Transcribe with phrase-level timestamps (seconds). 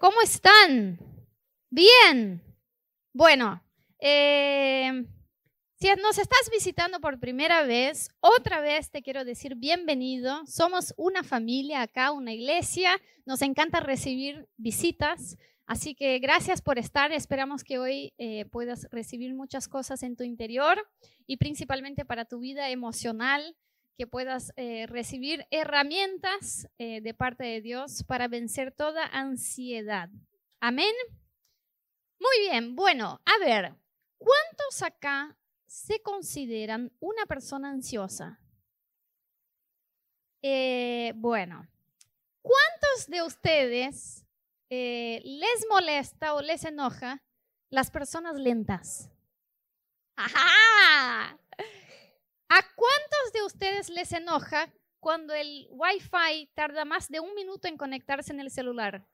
[0.00, 0.98] ¿Cómo están?
[1.70, 2.42] Bien.
[3.14, 3.62] Bueno,
[4.00, 5.06] eh,
[5.76, 10.44] si nos estás visitando por primera vez, otra vez te quiero decir bienvenido.
[10.44, 13.00] Somos una familia acá, una iglesia.
[13.26, 15.38] Nos encanta recibir visitas.
[15.66, 17.12] Así que gracias por estar.
[17.12, 20.84] Esperamos que hoy eh, puedas recibir muchas cosas en tu interior
[21.28, 23.56] y principalmente para tu vida emocional
[23.96, 30.10] que puedas eh, recibir herramientas eh, de parte de Dios para vencer toda ansiedad.
[30.60, 30.94] Amén.
[32.18, 33.74] Muy bien, bueno, a ver,
[34.18, 38.40] ¿cuántos acá se consideran una persona ansiosa?
[40.42, 41.66] Eh, bueno,
[42.42, 44.24] ¿cuántos de ustedes
[44.68, 47.22] les molesta o les enoja
[47.70, 49.10] las personas lentas?
[50.16, 51.38] ¡Ajá!
[52.48, 57.76] ¿A cuántos de ustedes les enoja cuando el Wi-Fi tarda más de un minuto en
[57.76, 59.06] conectarse en el celular?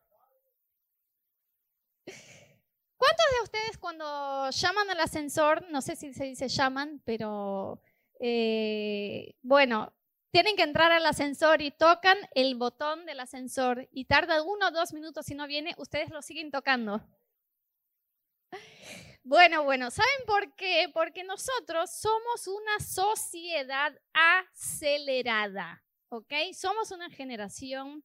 [2.07, 7.83] ¿Cuántos de ustedes cuando llaman al ascensor, no sé si se dice llaman, pero
[8.21, 9.93] eh, bueno,
[10.31, 14.71] tienen que entrar al ascensor y tocan el botón del ascensor y tarda uno o
[14.71, 17.03] dos minutos si no viene, ustedes lo siguen tocando?
[19.25, 20.91] Bueno, bueno, ¿saben por qué?
[20.93, 26.33] Porque nosotros somos una sociedad acelerada, ¿ok?
[26.53, 28.05] Somos una generación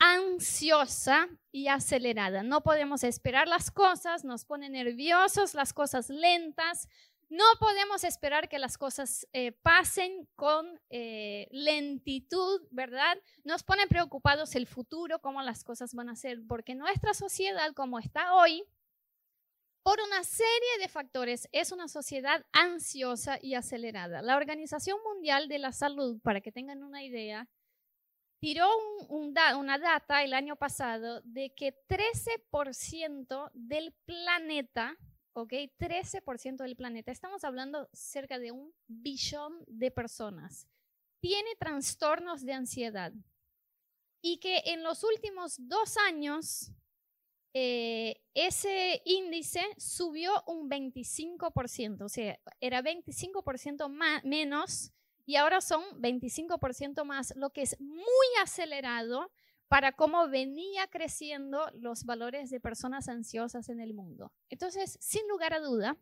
[0.00, 2.42] ansiosa y acelerada.
[2.42, 6.88] No podemos esperar las cosas, nos pone nerviosos, las cosas lentas.
[7.28, 13.16] No podemos esperar que las cosas eh, pasen con eh, lentitud, ¿verdad?
[13.44, 18.00] Nos pone preocupados el futuro, cómo las cosas van a ser, porque nuestra sociedad como
[18.00, 18.64] está hoy,
[19.82, 24.22] por una serie de factores, es una sociedad ansiosa y acelerada.
[24.22, 27.48] La Organización Mundial de la Salud, para que tengan una idea,
[28.40, 28.68] tiró
[29.08, 34.96] una data el año pasado de que 13% del planeta,
[35.34, 35.52] ¿ok?
[35.78, 40.66] 13% del planeta, estamos hablando cerca de un billón de personas,
[41.20, 43.12] tiene trastornos de ansiedad.
[44.22, 46.72] Y que en los últimos dos años
[47.52, 54.92] eh, ese índice subió un 25%, o sea, era 25% más, menos
[55.26, 59.30] y ahora son 25% más, lo que es muy acelerado
[59.68, 64.32] para cómo venía creciendo los valores de personas ansiosas en el mundo.
[64.48, 65.96] Entonces, sin lugar a duda,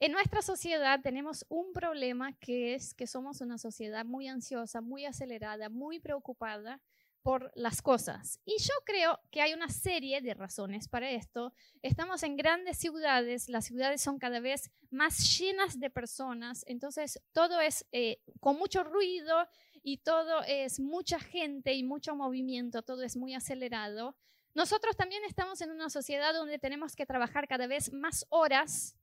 [0.00, 5.06] en nuestra sociedad tenemos un problema que es que somos una sociedad muy ansiosa, muy
[5.06, 6.80] acelerada, muy preocupada
[7.24, 8.38] por las cosas.
[8.44, 11.54] Y yo creo que hay una serie de razones para esto.
[11.80, 17.62] Estamos en grandes ciudades, las ciudades son cada vez más llenas de personas, entonces todo
[17.62, 19.48] es eh, con mucho ruido
[19.82, 24.14] y todo es mucha gente y mucho movimiento, todo es muy acelerado.
[24.52, 28.96] Nosotros también estamos en una sociedad donde tenemos que trabajar cada vez más horas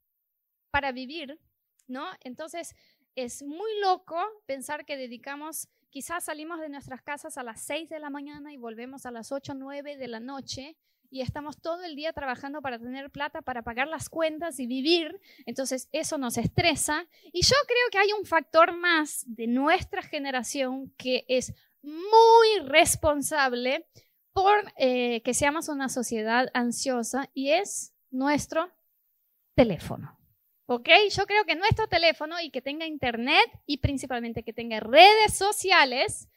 [0.70, 1.40] para vivir,
[1.88, 2.06] ¿no?
[2.20, 2.76] Entonces
[3.16, 4.16] es muy loco
[4.46, 8.56] pensar que dedicamos Quizás salimos de nuestras casas a las 6 de la mañana y
[8.56, 10.74] volvemos a las 8 o 9 de la noche
[11.10, 15.20] y estamos todo el día trabajando para tener plata, para pagar las cuentas y vivir.
[15.44, 17.06] Entonces eso nos estresa.
[17.30, 21.52] Y yo creo que hay un factor más de nuestra generación que es
[21.82, 23.86] muy responsable
[24.32, 28.72] por eh, que seamos una sociedad ansiosa y es nuestro
[29.54, 30.21] teléfono.
[30.74, 30.88] ¿Ok?
[31.10, 36.30] Yo creo que nuestro teléfono y que tenga internet y principalmente que tenga redes sociales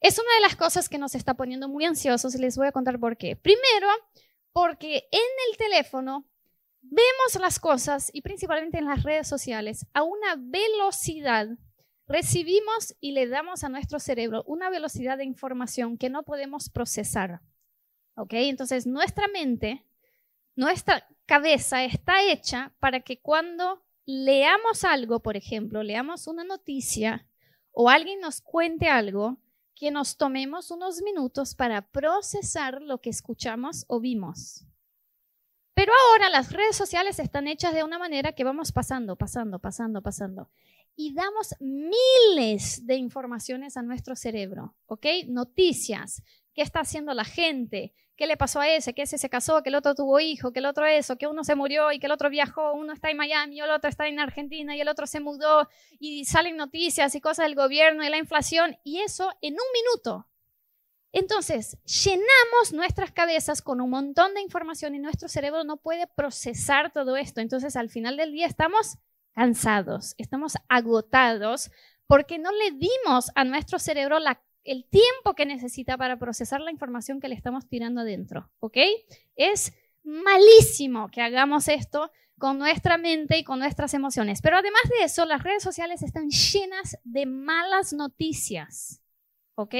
[0.00, 2.72] es una de las cosas que nos está poniendo muy ansiosos y les voy a
[2.72, 3.36] contar por qué.
[3.36, 3.88] Primero,
[4.52, 5.20] porque en
[5.50, 6.28] el teléfono
[6.82, 11.48] vemos las cosas y principalmente en las redes sociales a una velocidad,
[12.06, 17.40] recibimos y le damos a nuestro cerebro una velocidad de información que no podemos procesar.
[18.14, 18.34] ¿Ok?
[18.34, 19.86] Entonces nuestra mente
[20.60, 27.26] nuestra cabeza está hecha para que cuando leamos algo, por ejemplo, leamos una noticia
[27.72, 29.38] o alguien nos cuente algo,
[29.74, 34.66] que nos tomemos unos minutos para procesar lo que escuchamos o vimos.
[35.72, 40.02] Pero ahora las redes sociales están hechas de una manera que vamos pasando, pasando, pasando,
[40.02, 40.50] pasando.
[40.94, 45.06] Y damos miles de informaciones a nuestro cerebro, ¿ok?
[45.26, 46.22] Noticias,
[46.52, 49.70] qué está haciendo la gente, qué le pasó a ese, que ese se casó, que
[49.70, 52.12] el otro tuvo hijo, que el otro eso, que uno se murió y que el
[52.12, 55.20] otro viajó, uno está en Miami, el otro está en Argentina y el otro se
[55.20, 55.66] mudó.
[55.98, 60.28] Y salen noticias y cosas del gobierno y la inflación y eso en un minuto.
[61.12, 66.92] Entonces, llenamos nuestras cabezas con un montón de información y nuestro cerebro no puede procesar
[66.92, 67.40] todo esto.
[67.40, 68.98] Entonces, al final del día estamos
[69.32, 71.70] cansados, estamos agotados
[72.06, 76.70] porque no le dimos a nuestro cerebro la el tiempo que necesita para procesar la
[76.70, 78.76] información que le estamos tirando adentro, ¿ok?
[79.36, 79.72] Es
[80.02, 84.40] malísimo que hagamos esto con nuestra mente y con nuestras emociones.
[84.42, 89.02] Pero además de eso, las redes sociales están llenas de malas noticias,
[89.54, 89.74] ¿ok?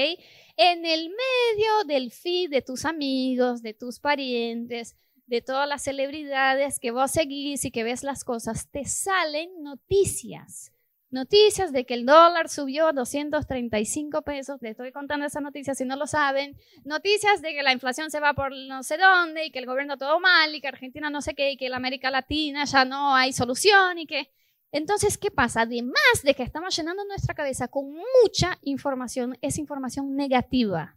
[0.57, 4.95] En el medio del feed de tus amigos, de tus parientes,
[5.25, 10.70] de todas las celebridades que vos seguís y que ves las cosas, te salen noticias
[11.11, 14.61] Noticias de que el dólar subió a 235 pesos.
[14.61, 16.57] Les estoy contando esa noticia si no lo saben.
[16.85, 19.97] Noticias de que la inflación se va por no sé dónde y que el gobierno
[19.97, 23.13] todo mal y que Argentina no sé qué y que en América Latina ya no
[23.13, 24.31] hay solución y que...
[24.71, 25.61] Entonces, ¿qué pasa?
[25.61, 27.93] Además de que estamos llenando nuestra cabeza con
[28.23, 30.95] mucha información, es información negativa.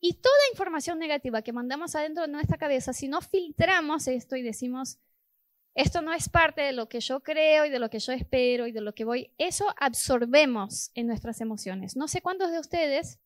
[0.00, 4.42] Y toda información negativa que mandamos adentro de nuestra cabeza, si no filtramos esto y
[4.42, 4.98] decimos,
[5.74, 8.66] esto no es parte de lo que yo creo y de lo que yo espero
[8.66, 9.30] y de lo que voy.
[9.38, 11.96] Eso absorbemos en nuestras emociones.
[11.96, 13.18] No sé cuántos de ustedes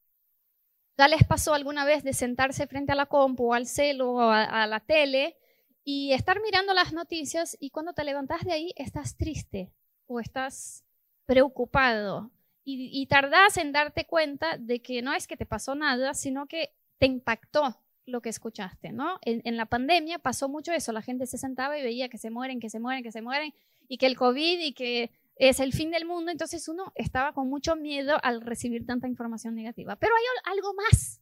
[0.97, 4.21] ya les pasó alguna vez de sentarse frente a la compu o al celo o
[4.31, 5.37] a, la tele
[5.85, 9.73] y estar mirando las noticias y cuando te levantas de ahí estás triste
[10.07, 10.85] o estás
[11.27, 12.31] preocupado
[12.65, 16.47] y, y tardás en darte cuenta de que no es que te pasó nada, sino
[16.47, 17.77] que te impactó
[18.07, 19.19] lo que escuchaste, ¿no?
[19.23, 22.61] En, la pandemia pasó mucho eso, la gente se sentaba y veía que se mueren,
[22.61, 23.53] que se mueren, que se mueren,
[23.89, 27.49] y que el COVID y que es el fin del mundo, entonces uno estaba con
[27.49, 29.97] mucho miedo al recibir tanta información negativa.
[29.97, 31.21] Pero hay algo más,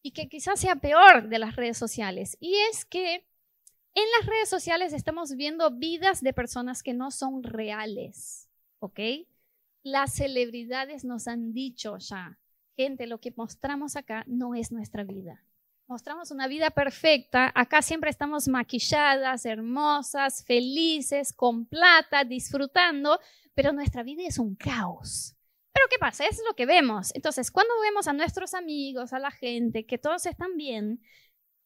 [0.00, 3.26] y que quizás sea peor de las redes sociales, y es que
[3.94, 8.48] en las redes sociales estamos viendo vidas de personas que no son reales,
[8.78, 9.00] ¿ok?
[9.82, 12.38] Las celebridades nos han dicho ya,
[12.76, 15.44] gente, lo que mostramos acá no es nuestra vida
[15.92, 23.20] mostramos una vida perfecta, acá siempre estamos maquilladas, hermosas, felices, con plata, disfrutando,
[23.52, 25.36] pero nuestra vida es un caos.
[25.74, 26.24] Pero ¿qué pasa?
[26.24, 27.14] Es lo que vemos.
[27.14, 31.02] Entonces, cuando vemos a nuestros amigos, a la gente, que todos están bien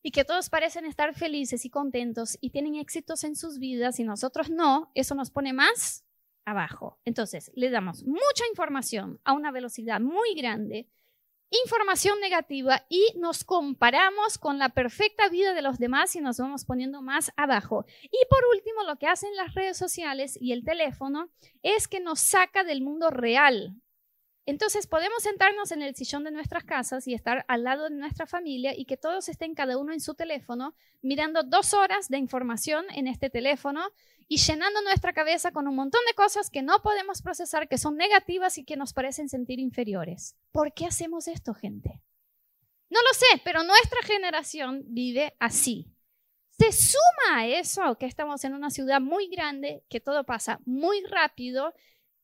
[0.03, 4.05] y que todos parecen estar felices y contentos y tienen éxitos en sus vidas y
[4.05, 6.05] nosotros no, eso nos pone más
[6.45, 6.99] abajo.
[7.05, 10.89] Entonces, le damos mucha información a una velocidad muy grande
[11.51, 16.65] información negativa y nos comparamos con la perfecta vida de los demás y nos vamos
[16.65, 17.85] poniendo más abajo.
[18.03, 21.31] Y por último, lo que hacen las redes sociales y el teléfono
[21.63, 23.77] es que nos saca del mundo real,
[24.47, 28.27] entonces podemos sentarnos en el sillón de nuestras casas y estar al lado de nuestra
[28.27, 32.85] familia y que todos estén cada uno en su teléfono mirando dos horas de información
[32.95, 33.91] en este teléfono
[34.29, 37.97] y llenando nuestra cabeza con un montón de cosas que no podemos procesar, que son
[37.97, 40.37] negativas y que nos parecen sentir inferiores.
[40.53, 42.01] ¿Por qué hacemos esto, gente?
[42.89, 45.93] No lo sé, pero nuestra generación vive así.
[46.59, 51.03] Se suma a eso que estamos en una ciudad muy grande, que todo pasa muy
[51.05, 51.75] rápido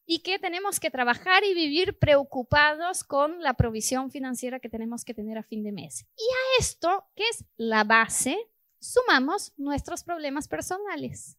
[0.06, 5.14] y que tenemos que trabajar y vivir preocupados con la provisión financiera que tenemos que
[5.14, 6.06] tener a fin de mes.
[6.16, 8.36] Y a esto, que es la base,
[8.80, 11.38] sumamos nuestros problemas personales.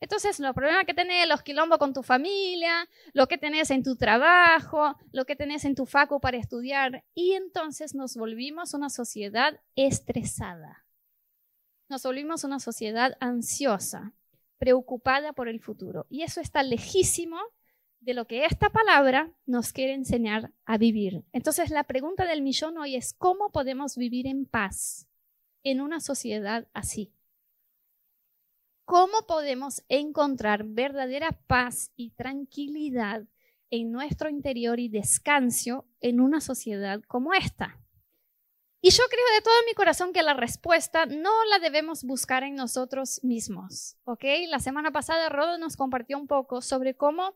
[0.00, 3.96] Entonces, los problemas que tenés, los quilombos con tu familia, lo que tenés en tu
[3.96, 9.58] trabajo, lo que tenés en tu faco para estudiar, y entonces nos volvimos una sociedad
[9.76, 10.84] estresada.
[11.88, 14.12] Nos volvimos una sociedad ansiosa,
[14.58, 16.06] preocupada por el futuro.
[16.10, 17.38] Y eso está lejísimo
[18.04, 21.24] de lo que esta palabra nos quiere enseñar a vivir.
[21.32, 25.08] Entonces la pregunta del millón hoy es, ¿cómo podemos vivir en paz
[25.62, 27.12] en una sociedad así?
[28.84, 33.24] ¿Cómo podemos encontrar verdadera paz y tranquilidad
[33.70, 37.80] en nuestro interior y descanso en una sociedad como esta?
[38.82, 42.54] Y yo creo de todo mi corazón que la respuesta no la debemos buscar en
[42.54, 44.24] nosotros mismos, ¿ok?
[44.48, 47.34] La semana pasada Rodo nos compartió un poco sobre cómo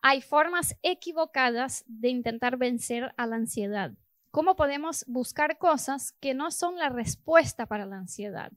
[0.00, 3.92] hay formas equivocadas de intentar vencer a la ansiedad.
[4.30, 8.52] ¿Cómo podemos buscar cosas que no son la respuesta para la ansiedad?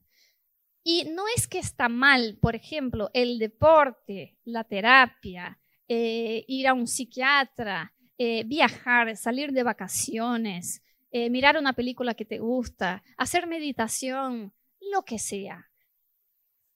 [0.84, 5.58] Y no es que está mal, por ejemplo, el deporte, la terapia,
[5.88, 12.24] eh, ir a un psiquiatra, eh, viajar, salir de vacaciones, eh, mirar una película que
[12.24, 15.70] te gusta, hacer meditación, lo que sea.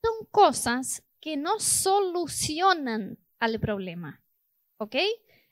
[0.02, 4.22] Son cosas que no solucionan al problema.
[4.78, 4.96] ¿Ok?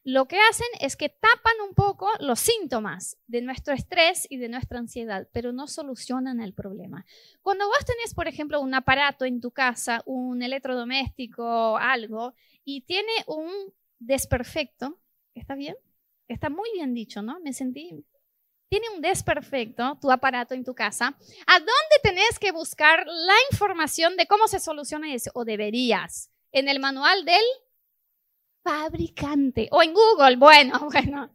[0.07, 4.51] Lo que hacen es que tapan un poco los síntomas de nuestro estrés y de
[4.51, 7.07] nuestra ansiedad, pero no solucionan el problema.
[7.41, 13.13] Cuando vos tenés, por ejemplo, un aparato en tu casa, un electrodoméstico, algo, y tiene
[13.27, 13.51] un
[13.99, 15.01] desperfecto,
[15.35, 15.77] ¿está bien?
[16.29, 17.41] Está muy bien dicho, ¿no?
[17.41, 18.05] Me sentí
[18.69, 21.17] tiene un desperfecto tu aparato en tu casa,
[21.47, 25.31] ¿a dónde tenés que buscar la información de cómo se soluciona eso?
[25.35, 27.45] O deberías, en el manual del
[28.65, 29.69] fabricante.
[29.71, 31.31] O en Google, bueno, bueno.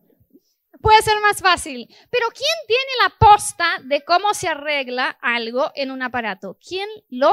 [0.81, 1.87] puede ser más fácil.
[2.09, 6.57] Pero ¿quién tiene la posta de cómo se arregla algo en un aparato?
[6.59, 7.31] ¿Quién lo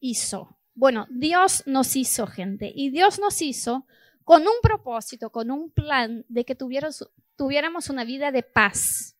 [0.00, 0.58] hizo?
[0.74, 3.86] Bueno, Dios nos hizo gente y Dios nos hizo
[4.24, 9.16] con un propósito, con un plan de que tuviéramos una vida de paz.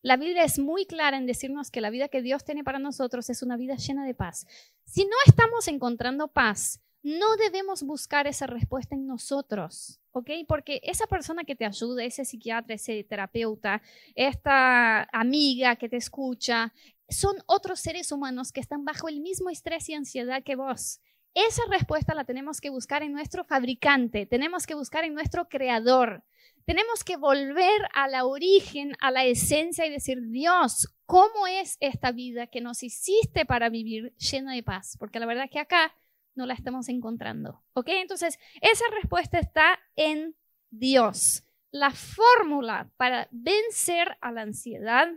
[0.00, 3.28] La Biblia es muy clara en decirnos que la vida que Dios tiene para nosotros
[3.30, 4.46] es una vida llena de paz.
[4.84, 10.30] Si no estamos encontrando paz, no debemos buscar esa respuesta en nosotros, ¿ok?
[10.48, 13.82] Porque esa persona que te ayuda, ese psiquiatra, ese terapeuta,
[14.14, 16.72] esta amiga que te escucha,
[17.10, 21.02] son otros seres humanos que están bajo el mismo estrés y ansiedad que vos.
[21.34, 26.24] Esa respuesta la tenemos que buscar en nuestro fabricante, tenemos que buscar en nuestro creador.
[26.64, 32.10] Tenemos que volver a la origen, a la esencia y decir, Dios, ¿cómo es esta
[32.12, 34.96] vida que nos hiciste para vivir llena de paz?
[34.98, 35.92] Porque la verdad es que acá
[36.34, 37.62] no la estamos encontrando.
[37.74, 37.88] ¿Ok?
[37.88, 40.36] Entonces, esa respuesta está en
[40.70, 41.44] Dios.
[41.70, 45.08] La fórmula para vencer a la ansiedad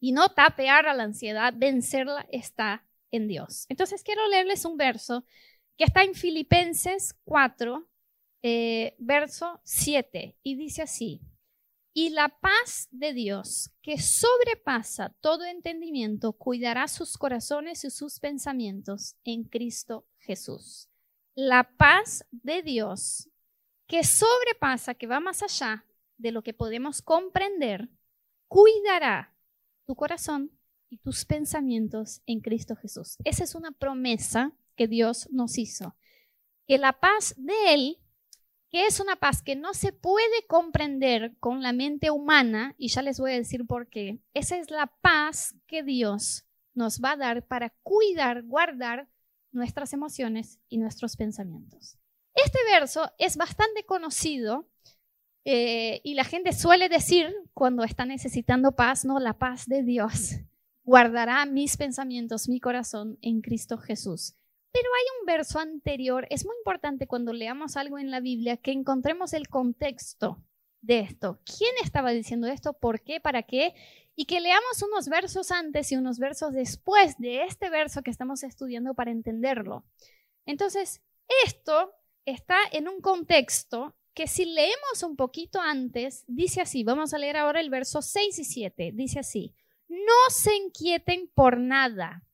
[0.00, 3.66] y no tapear a la ansiedad, vencerla está en Dios.
[3.68, 5.24] Entonces, quiero leerles un verso
[5.76, 7.88] que está en Filipenses 4,
[8.42, 11.20] eh, verso 7, y dice así.
[11.98, 19.16] Y la paz de Dios, que sobrepasa todo entendimiento, cuidará sus corazones y sus pensamientos
[19.24, 20.90] en Cristo Jesús.
[21.34, 23.30] La paz de Dios,
[23.86, 25.86] que sobrepasa, que va más allá
[26.18, 27.88] de lo que podemos comprender,
[28.46, 29.34] cuidará
[29.86, 30.50] tu corazón
[30.90, 33.16] y tus pensamientos en Cristo Jesús.
[33.24, 35.96] Esa es una promesa que Dios nos hizo.
[36.66, 38.05] Que la paz de Él
[38.76, 43.00] que es una paz que no se puede comprender con la mente humana, y ya
[43.00, 44.20] les voy a decir por qué.
[44.34, 49.08] Esa es la paz que Dios nos va a dar para cuidar, guardar
[49.50, 51.96] nuestras emociones y nuestros pensamientos.
[52.34, 54.68] Este verso es bastante conocido
[55.46, 60.32] eh, y la gente suele decir cuando está necesitando paz, no, la paz de Dios
[60.84, 64.34] guardará mis pensamientos, mi corazón en Cristo Jesús.
[64.72, 68.72] Pero hay un verso anterior, es muy importante cuando leamos algo en la Biblia que
[68.72, 70.42] encontremos el contexto
[70.82, 71.40] de esto.
[71.44, 72.74] ¿Quién estaba diciendo esto?
[72.74, 73.20] ¿Por qué?
[73.20, 73.74] ¿Para qué?
[74.14, 78.42] Y que leamos unos versos antes y unos versos después de este verso que estamos
[78.42, 79.84] estudiando para entenderlo.
[80.46, 81.02] Entonces,
[81.44, 81.92] esto
[82.24, 87.36] está en un contexto que si leemos un poquito antes, dice así, vamos a leer
[87.36, 89.54] ahora el verso 6 y 7, dice así,
[89.88, 92.24] no se inquieten por nada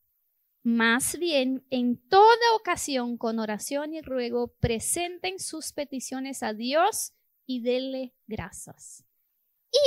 [0.62, 7.12] más bien, en toda ocasión, con oración y ruego, presenten sus peticiones a Dios
[7.46, 9.04] y denle gracias.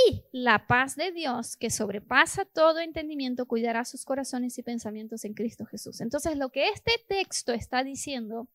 [0.08, 5.32] Y la paz de Dios, que sobrepasa todo entendimiento, cuidará sus corazones y pensamientos en
[5.32, 6.00] Cristo Jesús.
[6.00, 8.48] Entonces, lo que este texto está diciendo,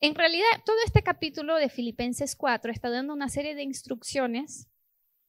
[0.00, 4.68] en realidad, todo este capítulo de Filipenses 4 está dando una serie de instrucciones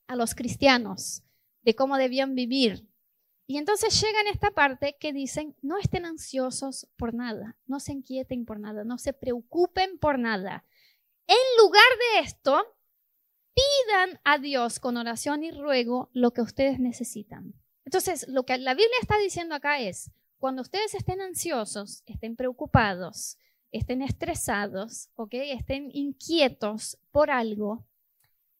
[0.07, 1.23] a los cristianos
[1.63, 2.87] de cómo debían vivir,
[3.47, 8.45] y entonces llegan esta parte que dicen, no estén ansiosos por nada, no se inquieten
[8.45, 10.65] por nada, no se preocupen por nada.
[11.27, 11.83] En lugar
[12.13, 12.75] de esto,
[13.53, 17.53] pidan a Dios con oración y ruego lo que ustedes necesitan.
[17.85, 23.37] Entonces, lo que la Biblia está diciendo acá es, cuando ustedes estén ansiosos, estén preocupados,
[23.71, 25.33] estén estresados, ¿ok?
[25.33, 27.85] Estén inquietos por algo,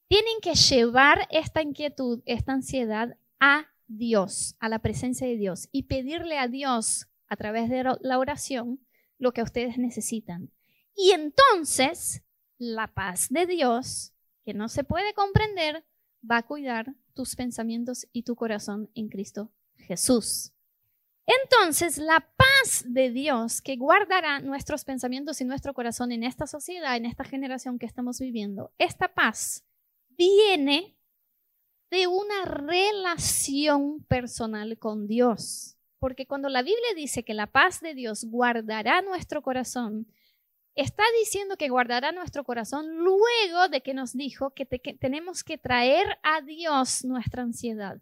[0.08, 5.84] tienen que llevar esta inquietud, esta ansiedad a Dios, a la presencia de Dios y
[5.84, 8.80] pedirle a Dios a través de la oración
[9.18, 10.52] lo que ustedes necesitan.
[10.96, 12.24] Y entonces
[12.58, 14.14] la paz de Dios,
[14.44, 15.86] que no se puede comprender,
[16.30, 20.52] va a cuidar tus pensamientos y tu corazón en Cristo Jesús.
[21.26, 26.96] Entonces, la paz de Dios que guardará nuestros pensamientos y nuestro corazón en esta sociedad,
[26.96, 29.66] en esta generación que estamos viviendo, esta paz
[30.10, 30.95] viene
[31.90, 35.78] de una relación personal con Dios.
[36.00, 40.08] Porque cuando la Biblia dice que la paz de Dios guardará nuestro corazón,
[40.76, 46.20] está diciendo que guardará nuestro corazón luego de que nos dijo que, tenemos que traer
[46.22, 48.00] a Dios nuestra ansiedad.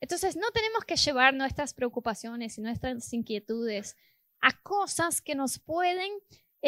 [0.00, 3.96] Entonces no tenemos que llevar nuestras preocupaciones y nuestras inquietudes
[4.40, 6.12] a cosas que nos pueden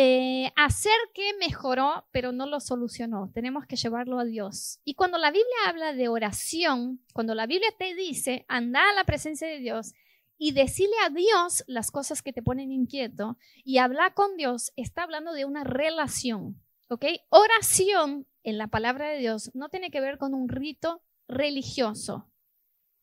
[0.01, 3.33] eh, hacer que mejoró, pero no lo solucionó.
[3.35, 4.79] Tenemos que llevarlo a Dios.
[4.85, 9.03] Y cuando la Biblia habla de oración, cuando la Biblia te dice, anda a la
[9.03, 9.95] presencia de Dios
[10.39, 15.03] y decirle a Dios las cosas que te ponen inquieto y habla con Dios, está
[15.03, 16.63] hablando de una relación.
[16.87, 17.05] ¿Ok?
[17.31, 22.31] Oración en la palabra de Dios no tiene que ver con un rito religioso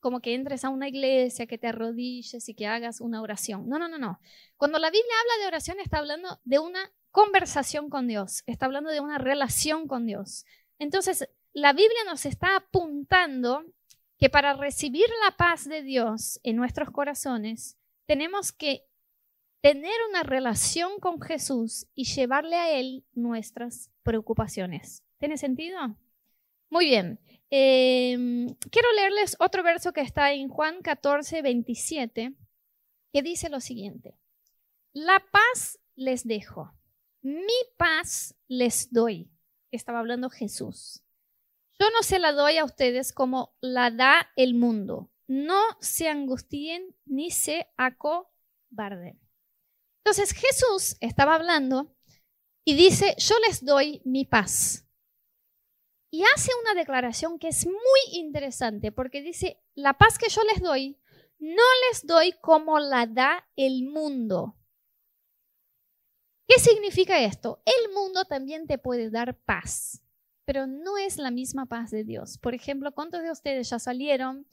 [0.05, 3.67] como que entres a una iglesia, que te arrodilles y que hagas una oración.
[3.67, 4.19] No, no, no, no.
[4.55, 8.91] Cuando la Biblia habla de oración está hablando de una conversación con Dios, está hablando
[8.91, 10.45] de una relación con Dios.
[10.77, 13.65] Entonces, la Biblia nos está apuntando
[14.19, 18.85] que para recibir la paz de Dios en nuestros corazones, tenemos que
[19.61, 25.03] tener una relación con Jesús y llevarle a Él nuestras preocupaciones.
[25.17, 25.97] ¿Tiene sentido?
[26.69, 27.19] Muy bien.
[27.49, 32.33] Em, quiero leerles otro verso que está en Juan 14, 27,
[33.13, 34.17] que dice lo siguiente.
[34.93, 36.73] La paz les dejo,
[37.21, 37.37] mi
[37.77, 39.31] paz les doy.
[39.71, 41.03] Estaba hablando Jesús.
[41.79, 45.11] Yo no se la doy a ustedes como la da el mundo.
[45.27, 49.19] No se angustien ni se acobarden.
[50.03, 51.95] Entonces Jesús estaba hablando
[52.63, 54.84] y dice, yo les doy mi paz.
[56.15, 60.61] Y hace una declaración que es muy interesante porque dice, la paz que yo les
[60.61, 60.97] doy,
[61.39, 64.55] no les doy como la da el mundo.
[66.47, 67.61] ¿Qué significa esto?
[67.65, 70.01] El mundo también te puede dar paz
[70.45, 72.37] pero no es la misma paz de Dios.
[72.37, 74.47] Por ejemplo, ¿cuántos de ustedes ya salieron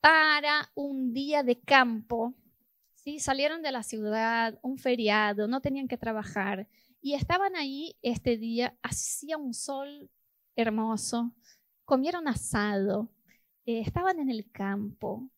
[0.00, 2.34] para un día de campo?
[2.94, 3.20] ¿sí?
[3.20, 6.66] Salieron de la ciudad, un feriado, no tenían que trabajar
[7.02, 10.10] y estaban ahí este día, hacía un sol
[10.56, 11.32] hermoso,
[11.84, 13.10] comieron asado,
[13.66, 15.30] eh, estaban en el campo,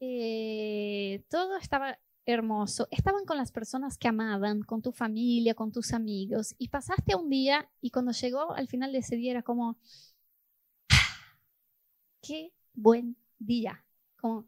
[0.00, 1.98] eh, todo estaba
[2.28, 2.88] hermoso.
[2.90, 7.30] Estaban con las personas que amaban, con tu familia, con tus amigos, y pasaste un
[7.30, 9.78] día y cuando llegó al final de ese día era como,
[10.90, 11.38] ah,
[12.22, 13.84] qué buen día,
[14.20, 14.46] como,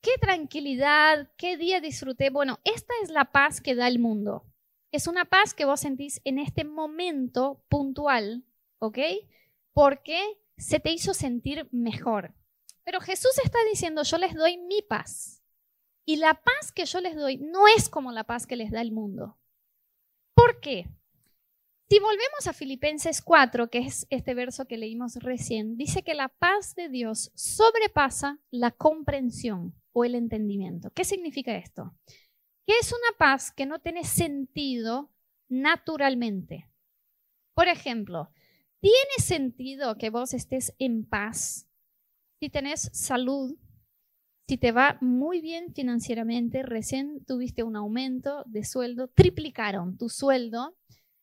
[0.00, 2.30] qué tranquilidad, qué día disfruté.
[2.30, 4.44] Bueno, esta es la paz que da el mundo.
[4.92, 8.44] Es una paz que vos sentís en este momento puntual,
[8.82, 8.98] ¿ok?
[9.72, 10.20] Porque
[10.56, 12.34] se te hizo sentir mejor.
[12.84, 15.40] Pero Jesús está diciendo, yo les doy mi paz.
[16.04, 18.80] Y la paz que yo les doy no es como la paz que les da
[18.80, 19.38] el mundo.
[20.34, 20.88] ¿Por qué?
[21.88, 26.28] Si volvemos a Filipenses 4, que es este verso que leímos recién, dice que la
[26.28, 30.90] paz de Dios sobrepasa la comprensión o el entendimiento.
[30.90, 31.94] ¿Qué significa esto?
[32.66, 35.12] Que es una paz que no tiene sentido
[35.48, 36.68] naturalmente.
[37.54, 38.30] Por ejemplo,
[38.82, 41.66] ¿tiene sentido que vos estés en paz
[42.42, 43.56] si tenés salud,
[44.48, 50.76] si te va muy bien financieramente, recién tuviste un aumento de sueldo, triplicaron tu sueldo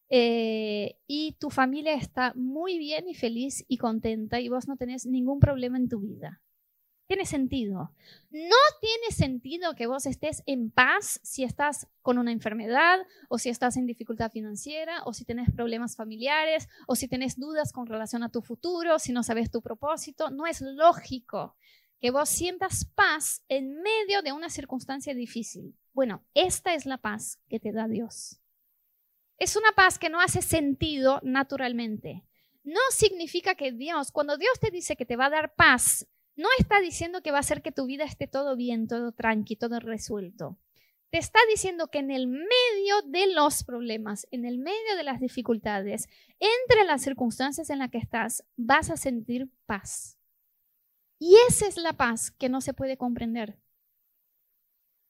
[0.09, 5.05] eh, y tu familia está muy bien y feliz y contenta y vos no tenés
[5.05, 6.41] ningún problema en tu vida.
[7.09, 7.91] Tiene sentido.
[8.29, 13.49] No tiene sentido que vos estés en paz si estás con una enfermedad o si
[13.49, 18.21] estás en dificultad financiera o si tenés problemas familiares o si tenés dudas con relación
[18.21, 20.29] a tu futuro, si no sabes tu propósito.
[20.29, 21.55] No es lógico
[21.99, 25.75] que vos sientas paz en medio de una circunstancia difícil.
[25.93, 28.39] Bueno, esta es la paz que te da Dios.
[29.39, 32.23] Es una paz que no hace sentido naturalmente.
[32.63, 36.05] No significa que Dios, cuando Dios te dice que te va a dar paz,
[36.39, 39.57] no está diciendo que va a hacer que tu vida esté todo bien, todo tranqui,
[39.57, 40.57] todo resuelto.
[41.11, 45.19] Te está diciendo que en el medio de los problemas, en el medio de las
[45.19, 46.07] dificultades,
[46.39, 50.17] entre las circunstancias en las que estás, vas a sentir paz.
[51.19, 53.59] Y esa es la paz que no se puede comprender.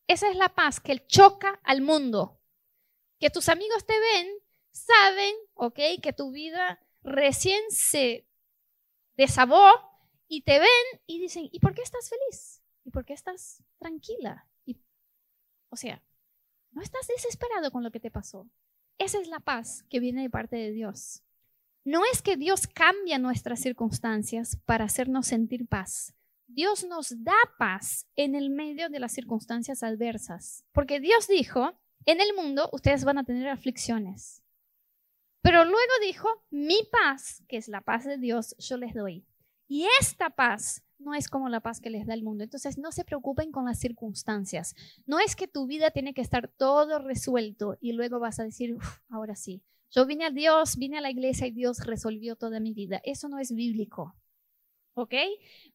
[0.08, 2.42] Esa es la paz que choca al mundo.
[3.20, 4.30] Que tus amigos te ven,
[4.72, 8.26] saben, ok, que tu vida recién se
[9.16, 9.89] desabó
[10.30, 12.62] y te ven y dicen, ¿y por qué estás feliz?
[12.86, 14.48] ¿Y por qué estás tranquila?
[14.64, 14.78] Y,
[15.70, 16.02] o sea,
[16.72, 18.48] no estás desesperado con lo que te pasó.
[19.00, 21.24] Esa es la paz que viene de parte de Dios.
[21.84, 26.14] No es que Dios cambia nuestras circunstancias para hacernos sentir paz.
[26.46, 30.64] Dios nos da paz en el medio de las circunstancias adversas.
[30.72, 34.44] Porque Dios dijo, en el mundo ustedes van a tener aflicciones.
[35.42, 39.26] Pero luego dijo, mi paz, que es la paz de Dios, yo les doy.
[39.70, 42.44] Y esta paz no es como la paz que les da el mundo.
[42.44, 44.76] Entonces no se preocupen con las circunstancias.
[45.06, 48.76] No es que tu vida tiene que estar todo resuelto y luego vas a decir,
[49.10, 52.74] ahora sí, yo vine a Dios, vine a la iglesia y Dios resolvió toda mi
[52.74, 53.00] vida.
[53.04, 54.16] Eso no es bíblico.
[54.96, 55.14] ¿Ok?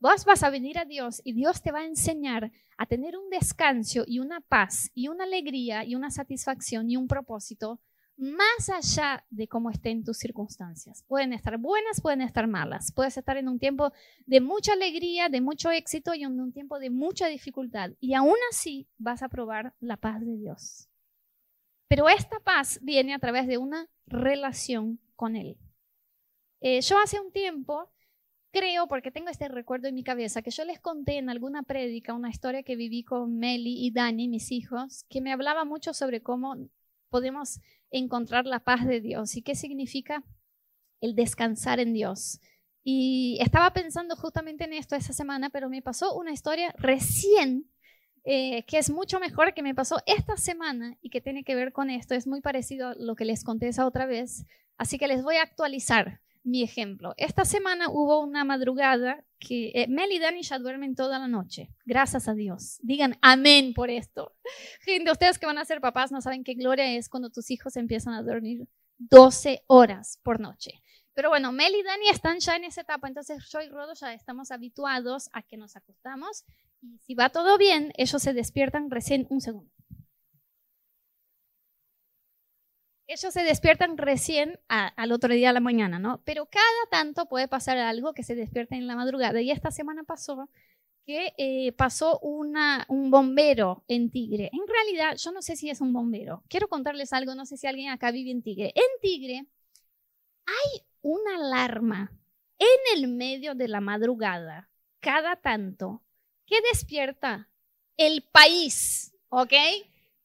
[0.00, 3.30] Vos vas a venir a Dios y Dios te va a enseñar a tener un
[3.30, 7.80] descanso y una paz y una alegría y una satisfacción y un propósito
[8.16, 11.04] más allá de cómo estén tus circunstancias.
[11.08, 12.92] Pueden estar buenas, pueden estar malas.
[12.92, 13.92] Puedes estar en un tiempo
[14.26, 17.90] de mucha alegría, de mucho éxito y en un tiempo de mucha dificultad.
[18.00, 20.88] Y aún así vas a probar la paz de Dios.
[21.88, 25.58] Pero esta paz viene a través de una relación con Él.
[26.60, 27.90] Eh, yo hace un tiempo,
[28.50, 32.14] creo, porque tengo este recuerdo en mi cabeza, que yo les conté en alguna prédica
[32.14, 36.22] una historia que viví con Meli y Dani, mis hijos, que me hablaba mucho sobre
[36.22, 36.56] cómo
[37.10, 37.60] podemos
[37.98, 40.24] encontrar la paz de Dios y qué significa
[41.00, 42.40] el descansar en Dios.
[42.82, 47.70] Y estaba pensando justamente en esto esa semana, pero me pasó una historia recién
[48.24, 51.72] eh, que es mucho mejor que me pasó esta semana y que tiene que ver
[51.72, 52.14] con esto.
[52.14, 54.44] Es muy parecido a lo que les conté esa otra vez.
[54.76, 57.14] Así que les voy a actualizar mi ejemplo.
[57.16, 61.70] Esta semana hubo una madrugada que eh, Mel y Dani ya duermen toda la noche.
[61.84, 62.78] Gracias a Dios.
[62.82, 64.32] Digan amén por esto.
[64.82, 67.76] Gente, ustedes que van a ser papás no saben qué gloria es cuando tus hijos
[67.76, 70.82] empiezan a dormir 12 horas por noche.
[71.14, 74.12] Pero bueno, Mel y Dani están ya en esa etapa, entonces yo y Rodo ya
[74.12, 76.44] estamos habituados a que nos acostamos
[76.82, 79.73] y si va todo bien, ellos se despiertan recién un segundo.
[83.06, 86.22] Ellos se despiertan recién al otro día a la mañana, ¿no?
[86.24, 89.40] Pero cada tanto puede pasar algo que se despierten en la madrugada.
[89.42, 90.48] Y esta semana pasó
[91.04, 94.50] que eh, pasó una, un bombero en Tigre.
[94.52, 96.42] En realidad, yo no sé si es un bombero.
[96.48, 98.72] Quiero contarles algo, no sé si alguien acá vive en Tigre.
[98.74, 99.46] En Tigre
[100.46, 102.10] hay una alarma
[102.58, 106.02] en el medio de la madrugada, cada tanto,
[106.46, 107.50] que despierta
[107.96, 109.52] el país, ¿ok?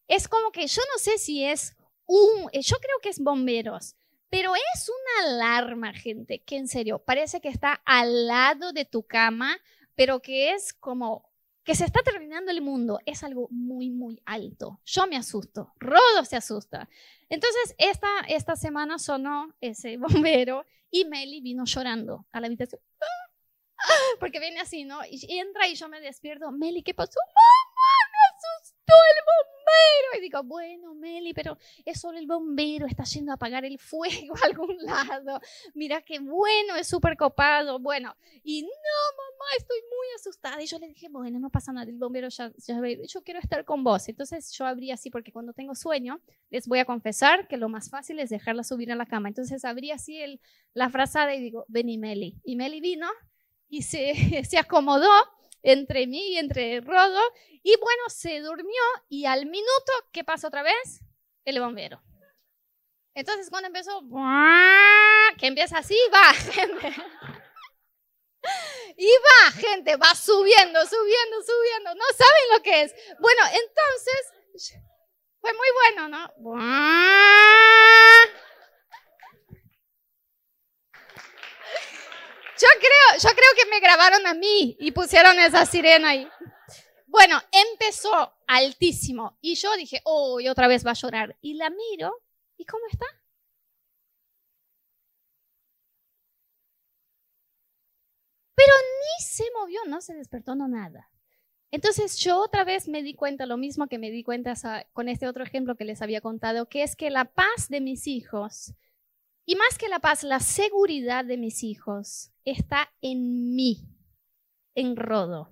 [0.08, 1.76] Es como que yo no sé si es
[2.10, 3.96] un, yo creo que es bomberos,
[4.32, 9.04] pero es una alarma, gente, que en serio, parece que está al lado de tu
[9.04, 9.58] cama,
[9.96, 11.30] pero que es como
[11.64, 13.00] que se está terminando el mundo.
[13.06, 14.80] Es algo muy, muy alto.
[14.86, 16.90] Yo me asusto, Rodo se asusta.
[17.30, 19.98] Entonces, esta, esta semana sonó ese
[20.34, 22.82] bombero y Meli vino llorando a la habitación.
[24.20, 25.00] Porque viene así, ¿no?
[25.08, 26.52] Y entra y yo me despierto.
[26.52, 27.20] Meli, ¿qué pasó?
[27.36, 27.59] ¡Mamá!
[30.18, 34.36] Y digo, bueno, Meli, pero es solo el bombero, está yendo a apagar el fuego
[34.42, 35.40] a algún lado.
[35.74, 37.80] Mira qué bueno, es súper copado.
[37.80, 40.62] Bueno, y no, mamá, estoy muy asustada.
[40.62, 43.66] Y yo le dije, bueno, no pasa nada, el bombero ya, ya yo quiero estar
[43.66, 44.10] con vos.
[44.10, 47.90] Entonces yo abrí así, porque cuando tengo sueño, les voy a confesar que lo más
[47.90, 49.30] fácil es dejarla subir a la cama.
[49.30, 50.40] Entonces abrí así
[50.74, 52.40] la frazada y digo, ven y Meli.
[52.44, 53.08] Y Meli vino
[53.68, 54.14] y se,
[54.44, 55.10] se acomodó
[55.64, 57.22] entre mí y entre Rodo.
[57.64, 61.02] Y bueno, se durmió y al minuto, ¿qué pasa otra vez?
[61.46, 62.02] El bombero.
[63.14, 64.02] Entonces cuando empezó,
[65.38, 66.94] que empieza así, va, gente.
[68.96, 71.96] Y va, gente, va subiendo, subiendo, subiendo.
[71.96, 72.96] No saben lo que es.
[73.20, 74.76] Bueno, entonces,
[75.40, 76.34] fue muy bueno, ¿no?
[82.62, 86.28] Yo creo, yo creo que me grabaron a mí y pusieron esa sirena ahí.
[87.08, 91.38] Bueno, empezó altísimo y yo dije, oh, y otra vez va a llorar.
[91.42, 92.22] Y la miro,
[92.58, 93.06] ¿y cómo está?
[98.56, 101.10] Pero ni se movió, no se despertó, no nada.
[101.72, 104.54] Entonces yo otra vez me di cuenta, lo mismo que me di cuenta
[104.92, 108.06] con este otro ejemplo que les había contado, que es que la paz de mis
[108.08, 108.74] hijos
[109.46, 113.88] y más que la paz, la seguridad de mis hijos está en mí,
[114.76, 115.50] en Rodo.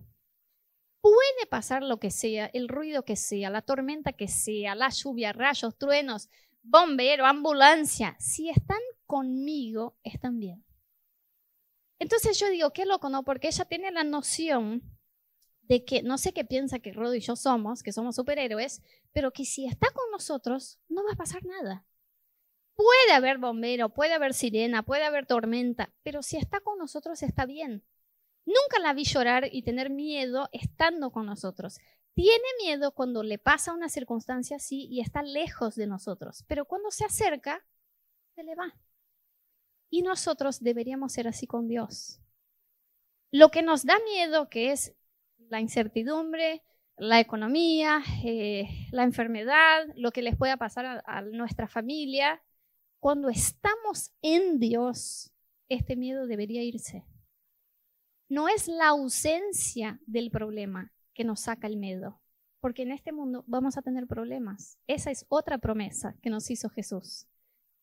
[1.01, 5.31] Puede pasar lo que sea, el ruido que sea, la tormenta que sea, la lluvia,
[5.33, 6.29] rayos, truenos,
[6.63, 8.15] bombero, ambulancia.
[8.19, 10.65] Si están conmigo, están bien.
[11.99, 13.23] Entonces yo digo, qué loco, ¿no?
[13.23, 14.83] Porque ella tiene la noción
[15.61, 18.81] de que, no sé qué piensa que Rodo y yo somos, que somos superhéroes,
[19.11, 21.86] pero que si está con nosotros, no va a pasar nada.
[22.77, 27.47] Puede haber bombero, puede haber sirena, puede haber tormenta, pero si está con nosotros está
[27.47, 27.83] bien.
[28.45, 31.79] Nunca la vi llorar y tener miedo estando con nosotros.
[32.13, 36.91] Tiene miedo cuando le pasa una circunstancia así y está lejos de nosotros, pero cuando
[36.91, 37.65] se acerca,
[38.35, 38.77] se le va.
[39.89, 42.19] Y nosotros deberíamos ser así con Dios.
[43.31, 44.95] Lo que nos da miedo, que es
[45.49, 46.61] la incertidumbre,
[46.95, 52.43] la economía, eh, la enfermedad, lo que les pueda pasar a nuestra familia,
[53.07, 55.31] cuando estamos en Dios,
[55.69, 57.05] este miedo debería irse.
[58.27, 62.19] No es la ausencia del problema que nos saca el miedo,
[62.59, 64.77] porque en este mundo vamos a tener problemas.
[64.87, 67.27] Esa es otra promesa que nos hizo Jesús.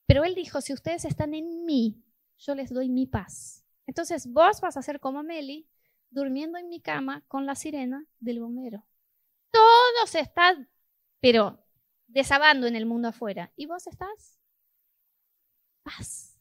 [0.05, 2.05] Pero Él dijo, si ustedes están en mí,
[2.37, 3.65] yo les doy mi paz.
[3.87, 5.67] Entonces vos vas a ser como Meli,
[6.11, 8.85] durmiendo en mi cama con la sirena del bombero.
[9.51, 10.69] Todo se está,
[11.21, 11.65] pero
[12.09, 13.55] desabando en el mundo afuera.
[13.57, 14.44] ¿Y vos estás?
[15.85, 16.37] Paz.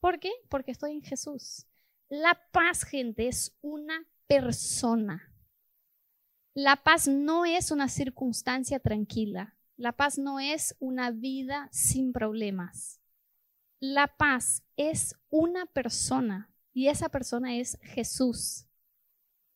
[0.00, 0.32] ¿Por qué?
[0.48, 1.66] Porque estoy en Jesús.
[2.08, 5.34] La paz, gente, es una persona.
[6.54, 9.54] La paz no es una circunstancia tranquila.
[9.76, 13.00] La paz no es una vida sin problemas.
[13.80, 18.66] La paz es una persona y esa persona es Jesús.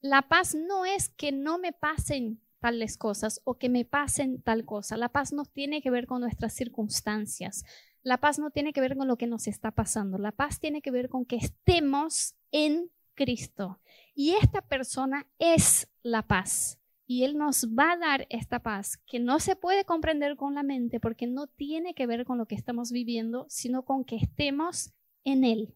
[0.00, 4.64] La paz no es que no me pasen tales cosas o que me pasen tal
[4.64, 4.96] cosa.
[4.96, 7.64] La paz no tiene que ver con nuestras circunstancias.
[8.03, 10.19] La paz no tiene que ver con lo que nos está pasando.
[10.19, 13.81] La paz tiene que ver con que estemos en Cristo.
[14.15, 16.79] Y esta persona es la paz.
[17.07, 20.62] Y Él nos va a dar esta paz que no se puede comprender con la
[20.62, 24.93] mente porque no tiene que ver con lo que estamos viviendo, sino con que estemos
[25.25, 25.75] en Él.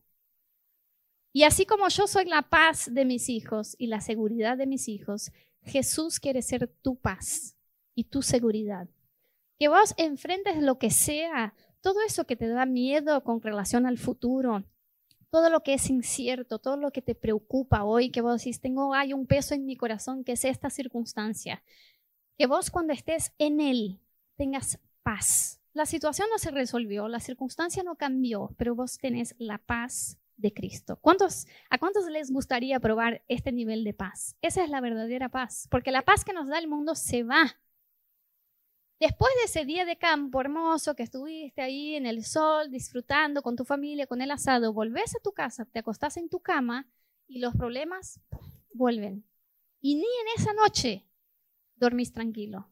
[1.33, 4.89] Y así como yo soy la paz de mis hijos y la seguridad de mis
[4.89, 5.31] hijos,
[5.63, 7.57] Jesús quiere ser tu paz
[7.95, 8.89] y tu seguridad.
[9.59, 11.55] Que vos enfrentes lo que sea,
[11.87, 14.65] todo eso que te da miedo con relación al futuro,
[15.31, 18.93] todo lo que es incierto, todo lo que te preocupa hoy, que vos decís, tengo,
[18.93, 21.63] hay un peso en mi corazón que es esta circunstancia.
[22.37, 24.01] Que vos cuando estés en él
[24.35, 25.61] tengas paz.
[25.75, 30.53] La situación no se resolvió, la circunstancia no cambió, pero vos tenés la paz de
[30.53, 30.99] Cristo.
[31.01, 34.35] ¿Cuántos, ¿A cuántos les gustaría probar este nivel de paz?
[34.43, 37.61] Esa es la verdadera paz, porque la paz que nos da el mundo se va.
[38.99, 43.55] Después de ese día de campo hermoso que estuviste ahí en el sol, disfrutando con
[43.55, 46.89] tu familia, con el asado, volvés a tu casa, te acostás en tu cama
[47.27, 48.21] y los problemas
[48.73, 49.27] vuelven.
[49.83, 51.07] Y ni en esa noche
[51.75, 52.71] dormís tranquilo.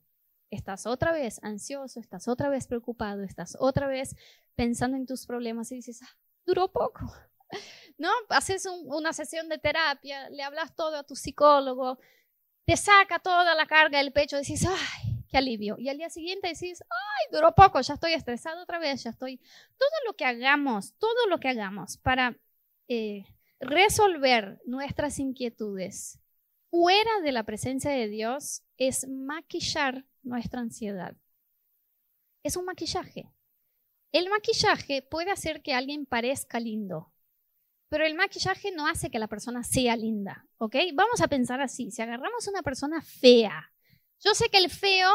[0.51, 4.17] Estás otra vez ansioso, estás otra vez preocupado, estás otra vez
[4.55, 7.13] pensando en tus problemas y dices, ah, duró poco.
[7.99, 8.09] ¿No?
[8.31, 11.99] Haces una sesión de terapia, le hablas todo a tu psicólogo,
[12.65, 15.04] te saca toda la carga del pecho, dices, ay,
[15.35, 15.75] qué alivio.
[15.81, 19.39] Y al día siguiente decís, ay, duró poco, ya estoy estresado otra vez, ya estoy.
[19.77, 22.39] Todo lo que hagamos, todo lo que hagamos para
[22.87, 23.25] eh,
[23.59, 26.21] resolver nuestras inquietudes
[26.71, 31.17] fuera de la presencia de Dios es maquillar nuestra ansiedad.
[32.45, 33.29] Es un maquillaje.
[34.13, 37.13] El maquillaje puede hacer que alguien parezca lindo,
[37.89, 40.77] pero el maquillaje no hace que la persona sea linda, ¿ok?
[40.95, 43.74] Vamos a pensar así, si agarramos una persona fea,
[44.25, 45.11] yo sé que el feo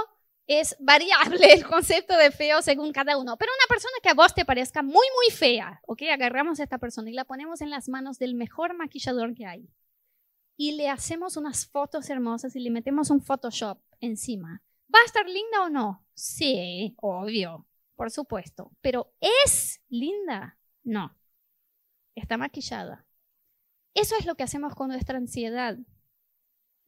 [0.48, 4.34] es variable, el concepto de feo según cada uno, pero una persona que a vos
[4.34, 6.04] te parezca muy, muy fea, ¿ok?
[6.14, 9.70] Agarramos a esta persona y la ponemos en las manos del mejor maquillador que hay.
[10.58, 14.62] Y le hacemos unas fotos hermosas y le metemos un Photoshop encima.
[14.94, 16.06] ¿Va a estar linda o no?
[16.14, 18.72] Sí, obvio, por supuesto.
[18.82, 20.58] Pero ¿es linda?
[20.84, 21.16] No
[22.20, 23.06] está maquillada.
[23.94, 25.78] Eso es lo que hacemos con nuestra ansiedad.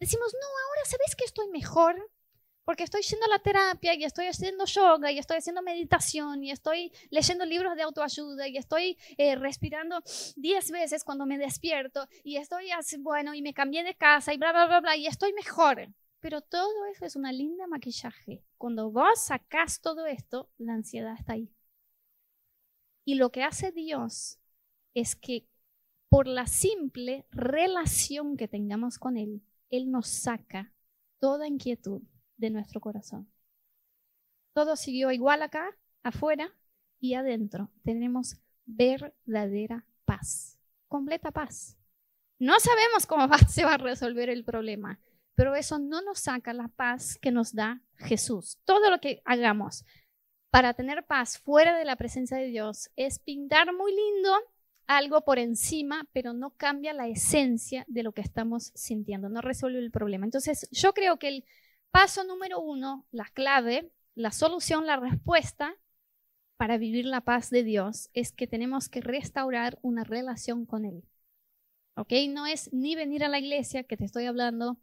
[0.02, 1.96] Decimos, no, ahora sabes que estoy mejor
[2.66, 6.50] porque estoy yendo a la terapia y estoy haciendo yoga y estoy haciendo meditación y
[6.50, 10.02] estoy leyendo libros de autoayuda y estoy eh, respirando
[10.38, 14.38] 10 veces cuando me despierto y estoy así, bueno, y me cambié de casa y
[14.38, 15.94] bla, bla, bla, bla, y estoy mejor.
[16.20, 18.44] Pero todo eso es una linda maquillaje.
[18.58, 21.54] Cuando vos sacás todo esto, la ansiedad está ahí.
[23.06, 24.40] Y lo que hace Dios
[24.96, 25.46] es que
[26.10, 30.73] por la simple relación que tengamos con Él, Él nos saca
[31.19, 32.03] toda inquietud
[32.38, 33.31] de nuestro corazón.
[34.53, 36.53] Todo siguió igual acá, afuera
[36.99, 37.71] y adentro.
[37.84, 41.77] Tenemos verdadera paz, completa paz.
[42.38, 44.99] No sabemos cómo se va a resolver el problema,
[45.36, 48.60] pero eso no nos saca la paz que nos da Jesús.
[48.65, 49.86] Todo lo que hagamos
[50.49, 54.36] para tener paz fuera de la presencia de Dios es pintar muy lindo
[54.88, 59.80] algo por encima, pero no cambia la esencia de lo que estamos sintiendo, no resuelve
[59.80, 60.26] el problema.
[60.26, 61.46] Entonces, yo creo que el
[61.91, 65.76] paso número uno, la clave, la solución, la respuesta
[66.58, 71.04] para vivir la paz de Dios es que tenemos que restaurar una relación con Él.
[71.96, 72.13] ¿Ok?
[72.30, 74.78] No es ni venir a la iglesia que te estoy hablando,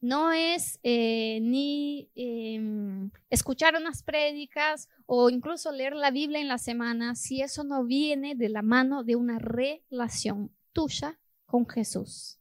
[0.00, 6.58] no es eh, ni em, escuchar unas prédicas o incluso leer la Biblia en la
[6.58, 12.38] semana si eso no viene de la mano de una relación tuya con Jesús.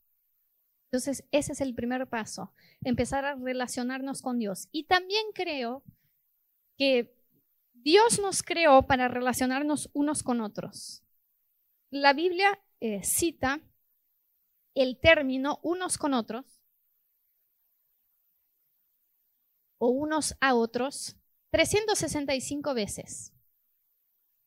[0.91, 4.67] Entonces, ese es el primer paso, empezar a relacionarnos con Dios.
[4.71, 5.83] Y también creo
[6.77, 7.15] que
[7.73, 11.03] Dios nos creó para relacionarnos unos con otros.
[11.89, 13.59] La Biblia eh, cita
[14.75, 16.52] el término unos con otros
[19.83, 21.17] o unos a otros
[21.51, 23.33] 365 veces,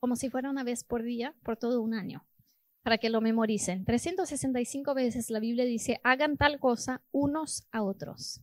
[0.00, 2.26] como si fuera una vez por día por todo un año,
[2.82, 3.84] para que lo memoricen.
[3.84, 8.40] 365 veces la Biblia dice, hagan tal cosa unos a otros.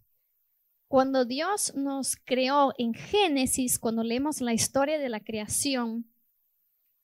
[0.87, 6.05] Cuando Dios nos creó en Génesis, cuando leemos la historia de la creación,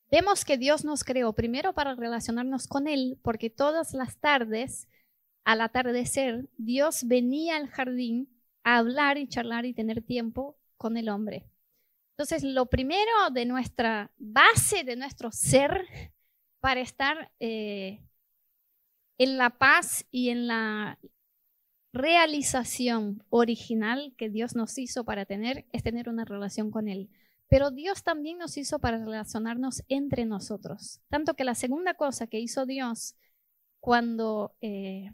[0.08, 4.86] vemos que Dios nos creó primero para relacionarnos con Él, porque todas las tardes,
[5.44, 11.46] al atardecer, Dios venía al jardín hablar y charlar y tener tiempo con el hombre.
[12.12, 15.86] Entonces, lo primero de nuestra base, de nuestro ser,
[16.60, 18.02] para estar eh,
[19.18, 20.98] en la paz y en la
[21.92, 27.10] realización original que Dios nos hizo para tener, es tener una relación con Él.
[27.48, 31.00] Pero Dios también nos hizo para relacionarnos entre nosotros.
[31.08, 33.16] Tanto que la segunda cosa que hizo Dios
[33.80, 35.10] cuando eh,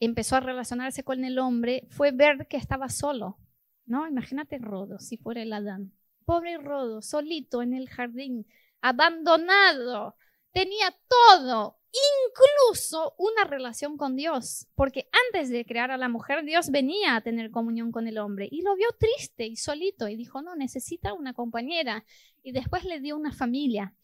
[0.00, 3.38] empezó a relacionarse con el hombre fue ver que estaba solo,
[3.86, 4.06] ¿no?
[4.06, 5.92] Imagínate Rodo, si fuera el Adán.
[6.24, 8.46] Pobre Rodo, solito en el jardín,
[8.80, 10.16] abandonado,
[10.52, 16.70] tenía todo, incluso una relación con Dios, porque antes de crear a la mujer, Dios
[16.70, 20.42] venía a tener comunión con el hombre y lo vio triste y solito y dijo,
[20.42, 22.04] no, necesita una compañera
[22.42, 23.94] y después le dio una familia.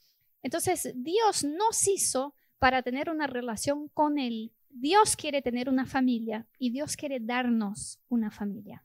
[0.42, 4.52] Entonces, Dios nos hizo para tener una relación con Él.
[4.76, 8.84] Dios quiere tener una familia y Dios quiere darnos una familia.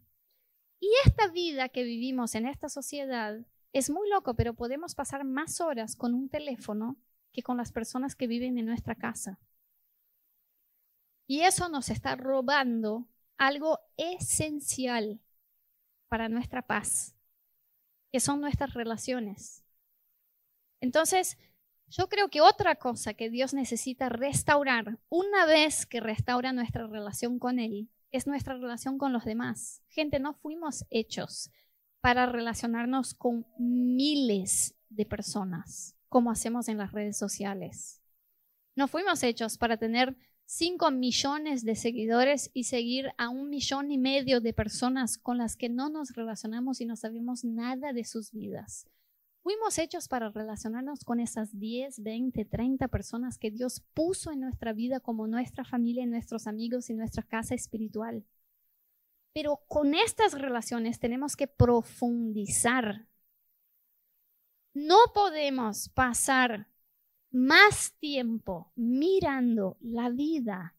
[0.80, 3.39] Y esta vida que vivimos en esta sociedad
[3.73, 6.95] es muy loco, pero podemos pasar más horas con un teléfono
[7.32, 9.39] que con las personas que viven en nuestra casa.
[11.28, 15.19] Y eso nos está robando algo esencial
[16.08, 17.15] para nuestra paz,
[18.12, 19.63] que son nuestras relaciones.
[20.82, 21.38] Entonces,
[21.89, 27.39] yo creo que otra cosa que Dios necesita restaurar una vez que restaura nuestra relación
[27.39, 29.82] con Él es nuestra relación con los demás.
[29.89, 31.52] Gente, no fuimos hechos
[32.02, 38.02] para relacionarnos con miles de personas como hacemos en las redes sociales.
[38.75, 43.99] No fuimos hechos para tener 5 millones de seguidores y seguir a un millón y
[43.99, 48.32] medio de personas con las que no nos relacionamos y no sabemos nada de sus
[48.32, 48.88] vidas.
[49.49, 54.73] Fuimos hechos para relacionarnos con esas 10, 20, 30 personas que Dios puso en nuestra
[54.73, 58.23] vida como nuestra familia, nuestros amigos y nuestra casa espiritual.
[59.33, 63.07] Pero con estas relaciones tenemos que profundizar
[64.75, 66.67] no podemos pasar
[67.31, 70.75] más tiempo mirando la vida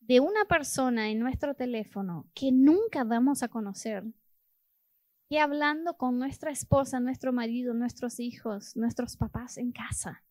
[0.00, 4.02] de una persona en nuestro teléfono que nunca vamos a conocer
[5.30, 10.24] que hablando con nuestra esposa, nuestro marido, nuestros hijos, nuestros papás en casa.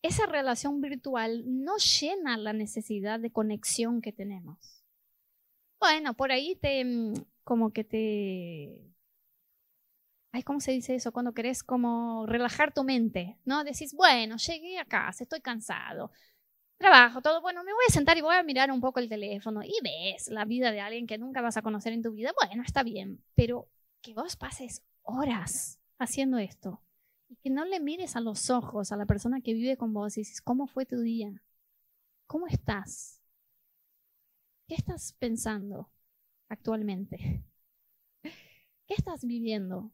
[0.00, 4.82] Esa relación virtual no llena la necesidad de conexión que tenemos.
[5.78, 7.12] Bueno, por ahí te mm,
[7.44, 8.92] como que te
[10.32, 11.12] ay, ¿cómo se dice eso?
[11.12, 13.62] Cuando querés como relajar tu mente, ¿no?
[13.62, 16.10] Decís, bueno, llegué a casa, estoy cansado,
[16.82, 19.62] trabajo, todo, bueno, me voy a sentar y voy a mirar un poco el teléfono
[19.62, 22.62] y ves la vida de alguien que nunca vas a conocer en tu vida, bueno,
[22.62, 23.68] está bien, pero
[24.02, 26.82] que vos pases horas haciendo esto
[27.28, 30.16] y que no le mires a los ojos a la persona que vive con vos
[30.16, 31.42] y dices, ¿cómo fue tu día?
[32.26, 33.20] ¿Cómo estás?
[34.66, 35.90] ¿Qué estás pensando
[36.48, 37.44] actualmente?
[38.22, 39.90] ¿Qué estás viviendo?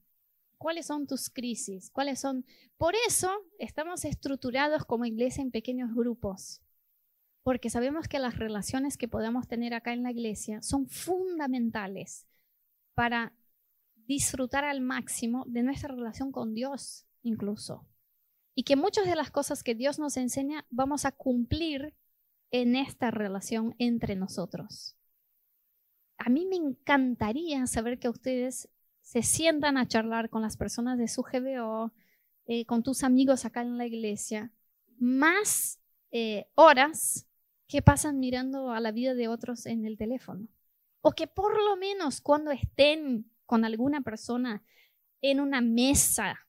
[0.57, 1.90] ¿Cuáles son tus crisis?
[1.90, 2.44] ¿Cuáles son?
[2.77, 6.61] Por eso estamos estructurados como iglesia en pequeños grupos,
[7.48, 12.26] porque sabemos que las relaciones que podemos tener acá en la iglesia son fundamentales
[12.92, 13.32] para
[14.06, 17.88] disfrutar al máximo de nuestra relación con Dios incluso.
[18.54, 21.94] Y que muchas de las cosas que Dios nos enseña vamos a cumplir
[22.50, 24.94] en esta relación entre nosotros.
[26.18, 28.68] A mí me encantaría saber que ustedes
[29.00, 31.94] se sientan a charlar con las personas de su GBO,
[32.44, 34.52] eh, con tus amigos acá en la iglesia,
[34.98, 35.80] más
[36.11, 37.24] eh, horas
[37.68, 40.48] que pasan mirando a la vida de otros en el teléfono.
[41.02, 44.64] O que por lo menos cuando estén con alguna persona
[45.20, 46.48] en una mesa,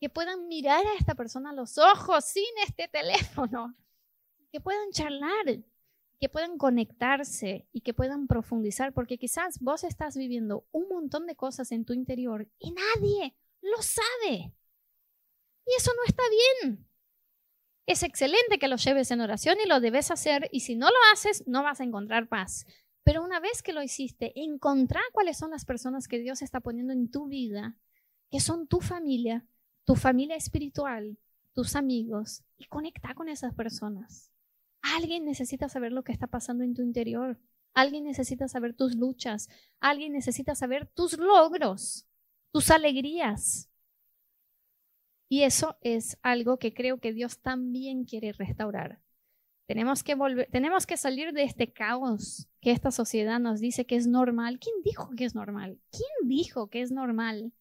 [0.00, 3.76] que puedan mirar a esta persona a los ojos sin este teléfono,
[4.50, 5.62] que puedan charlar,
[6.20, 11.36] que puedan conectarse y que puedan profundizar, porque quizás vos estás viviendo un montón de
[11.36, 14.52] cosas en tu interior y nadie lo sabe.
[15.66, 16.22] Y eso no está
[16.62, 16.91] bien.
[17.86, 20.96] Es excelente que lo lleves en oración y lo debes hacer, y si no lo
[21.12, 22.64] haces, no vas a encontrar paz.
[23.04, 26.92] Pero una vez que lo hiciste, encontrá cuáles son las personas que Dios está poniendo
[26.92, 27.76] en tu vida,
[28.30, 29.44] que son tu familia,
[29.84, 31.18] tu familia espiritual,
[31.52, 34.30] tus amigos, y conecta con esas personas.
[34.82, 37.40] Alguien necesita saber lo que está pasando en tu interior.
[37.74, 39.48] Alguien necesita saber tus luchas.
[39.80, 42.06] Alguien necesita saber tus logros,
[42.52, 43.68] tus alegrías.
[45.32, 49.00] Y eso es algo que creo que Dios también quiere restaurar.
[49.66, 53.96] Tenemos que, volver, tenemos que salir de este caos que esta sociedad nos dice que
[53.96, 54.58] es normal.
[54.60, 55.80] ¿Quién dijo que es normal?
[55.90, 57.54] ¿Quién dijo que es normal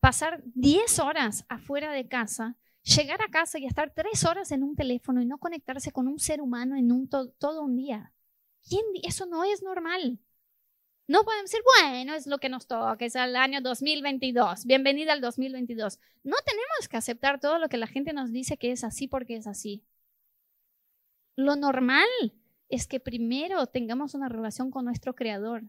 [0.00, 4.74] pasar 10 horas afuera de casa llegar a casa y estar tres horas en un
[4.74, 8.14] teléfono y no conectarse con un ser humano en un todo un día.
[8.66, 10.18] ¿Quién, eso no es normal.
[11.10, 15.20] No podemos decir, bueno, es lo que nos toca, es el año 2022, bienvenida al
[15.20, 15.98] 2022.
[16.22, 19.34] No tenemos que aceptar todo lo que la gente nos dice que es así porque
[19.34, 19.82] es así.
[21.34, 22.06] Lo normal
[22.68, 25.64] es que primero tengamos una relación con nuestro Creador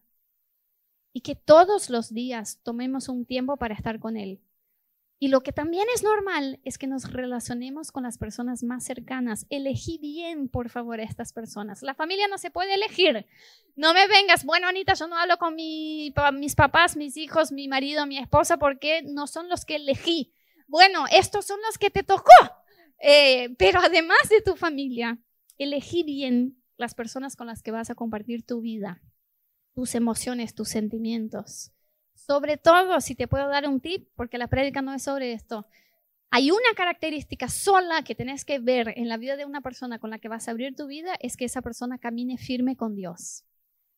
[1.12, 4.42] y que todos los días tomemos un tiempo para estar con Él
[5.24, 9.46] Y lo que también es normal es que nos relacionemos con las personas más cercanas.
[9.52, 11.84] Elegí bien, por favor, a estas personas.
[11.84, 13.28] La familia no se puede elegir.
[13.76, 17.68] No me vengas, bueno, Anita, yo no hablo con mi, mis papás, mis hijos, mi
[17.68, 20.34] marido, mi esposa, porque no son los que elegí.
[20.66, 22.32] Bueno, estos son los que te tocó.
[22.98, 25.20] Eh, pero además de tu familia,
[25.60, 29.04] elegí bien las personas con las que vas a compartir tu vida,
[29.76, 31.74] tus emociones, tus sentimientos
[32.26, 35.68] sobre todo, si te puedo dar un tip, porque la prédica no es sobre esto,
[36.30, 40.10] hay una característica sola que tenés que ver en la vida de una persona con
[40.10, 43.44] la que vas a abrir tu vida, es que esa persona camine firme con Dios,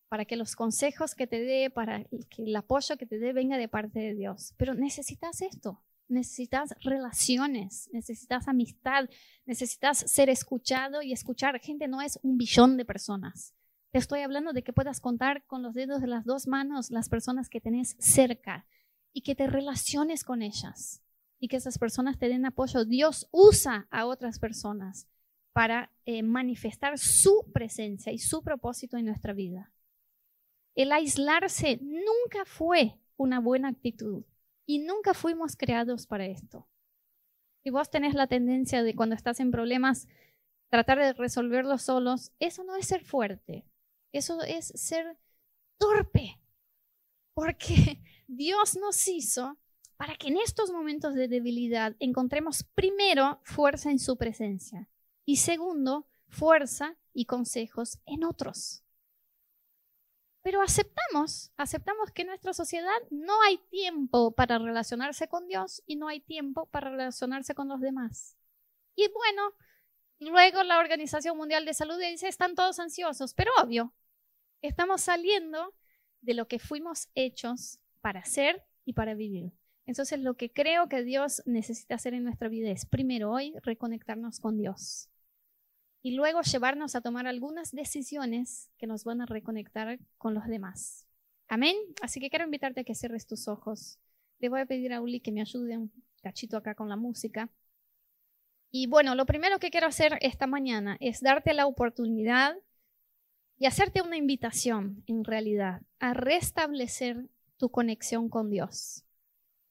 [0.09, 3.57] para que los consejos que te dé, para que el apoyo que te dé venga
[3.57, 4.53] de parte de Dios.
[4.57, 9.09] Pero necesitas esto, necesitas relaciones, necesitas amistad,
[9.45, 11.59] necesitas ser escuchado y escuchar.
[11.59, 13.53] Gente no es un billón de personas.
[13.93, 17.09] Te estoy hablando de que puedas contar con los dedos de las dos manos las
[17.09, 18.65] personas que tenés cerca
[19.13, 21.03] y que te relaciones con ellas
[21.39, 22.85] y que esas personas te den apoyo.
[22.85, 25.07] Dios usa a otras personas
[25.51, 29.71] para eh, manifestar su presencia y su propósito en nuestra vida.
[30.73, 34.23] El aislarse nunca fue una buena actitud
[34.65, 36.67] y nunca fuimos creados para esto.
[37.61, 40.07] Si vos tenés la tendencia de cuando estás en problemas
[40.69, 43.67] tratar de resolverlos solos, eso no es ser fuerte.
[44.13, 45.17] Eso es ser
[45.77, 46.39] torpe,
[47.33, 49.57] porque Dios nos hizo
[49.97, 54.89] para que en estos momentos de debilidad encontremos primero fuerza en su presencia
[55.25, 58.83] y segundo, fuerza y consejos en otros.
[60.43, 65.95] Pero aceptamos, aceptamos que en nuestra sociedad no hay tiempo para relacionarse con Dios y
[65.95, 68.35] no hay tiempo para relacionarse con los demás.
[68.95, 69.53] Y bueno,
[70.19, 73.93] luego la Organización Mundial de Salud dice, están todos ansiosos, pero obvio,
[74.63, 75.75] Estamos saliendo
[76.21, 79.51] de lo que fuimos hechos para hacer y para vivir.
[79.85, 84.39] Entonces lo que creo que Dios necesita hacer en nuestra vida es primero hoy reconectarnos
[84.39, 85.09] con Dios
[86.01, 91.05] y luego llevarnos a tomar algunas decisiones que nos van a reconectar con los demás.
[91.49, 91.75] Amén.
[92.01, 93.99] Así que quiero invitarte a que cierres tus ojos.
[94.39, 95.91] Le voy a pedir a Uli que me ayude un
[96.21, 97.49] cachito acá con la música.
[98.71, 102.55] Y bueno, lo primero que quiero hacer esta mañana es darte la oportunidad
[103.63, 109.05] y hacerte una invitación, en realidad, a restablecer tu conexión con Dios.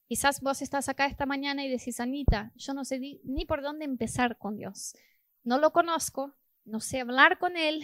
[0.07, 3.85] Quizás vos estás acá esta mañana y decís, Anita, yo no sé ni por dónde
[3.85, 4.95] empezar con Dios.
[5.43, 6.33] No lo conozco,
[6.65, 7.83] no sé hablar con Él,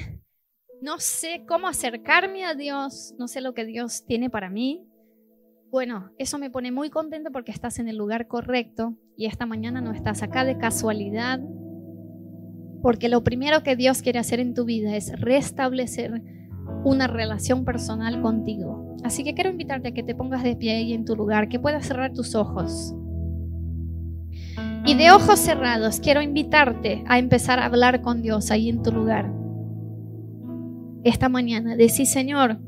[0.82, 4.89] no sé cómo acercarme a Dios, no sé lo que Dios tiene para mí.
[5.70, 9.80] Bueno, eso me pone muy contento porque estás en el lugar correcto y esta mañana
[9.80, 11.39] no estás acá de casualidad,
[12.82, 16.22] porque lo primero que Dios quiere hacer en tu vida es restablecer
[16.84, 18.96] una relación personal contigo.
[19.04, 21.60] Así que quiero invitarte a que te pongas de pie ahí en tu lugar, que
[21.60, 22.94] puedas cerrar tus ojos.
[24.86, 28.92] Y de ojos cerrados, quiero invitarte a empezar a hablar con Dios ahí en tu
[28.92, 29.32] lugar.
[31.04, 32.60] Esta mañana, decir, Señor,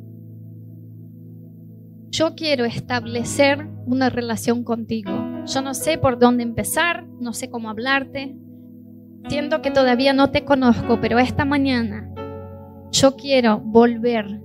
[2.10, 5.12] yo quiero establecer una relación contigo.
[5.46, 8.36] Yo no sé por dónde empezar, no sé cómo hablarte,
[9.28, 12.10] Siento que todavía no te conozco, pero esta mañana
[12.92, 14.42] yo quiero volver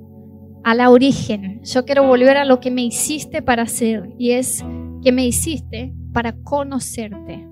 [0.65, 1.61] a la origen.
[1.63, 4.65] Yo quiero volver a lo que me hiciste para hacer y es
[5.03, 7.47] que me hiciste para conocerte,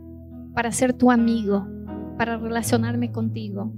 [0.55, 1.67] para ser tu amigo,
[2.19, 3.73] para relacionarme contigo.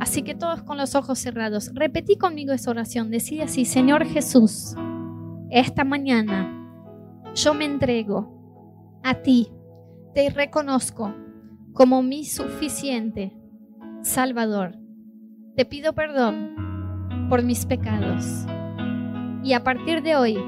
[0.00, 3.10] Así que todos con los ojos cerrados, repetí conmigo esa oración.
[3.10, 4.74] Decía así, Señor Jesús,
[5.50, 6.58] esta mañana
[7.34, 9.48] yo me entrego a ti,
[10.14, 11.14] te reconozco
[11.72, 13.32] como mi suficiente
[14.02, 14.76] Salvador.
[15.56, 18.46] Te pido perdón por mis pecados.
[19.42, 20.38] Y a partir de hoy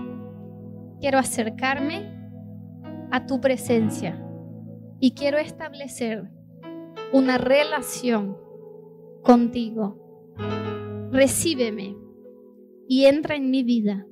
[1.01, 2.11] quiero acercarme
[3.11, 4.23] a tu presencia
[5.01, 6.31] y quiero establecer
[7.13, 8.37] una relación
[9.23, 10.01] contigo.
[11.11, 11.97] Recíbeme
[12.89, 14.07] y entra en mi vida.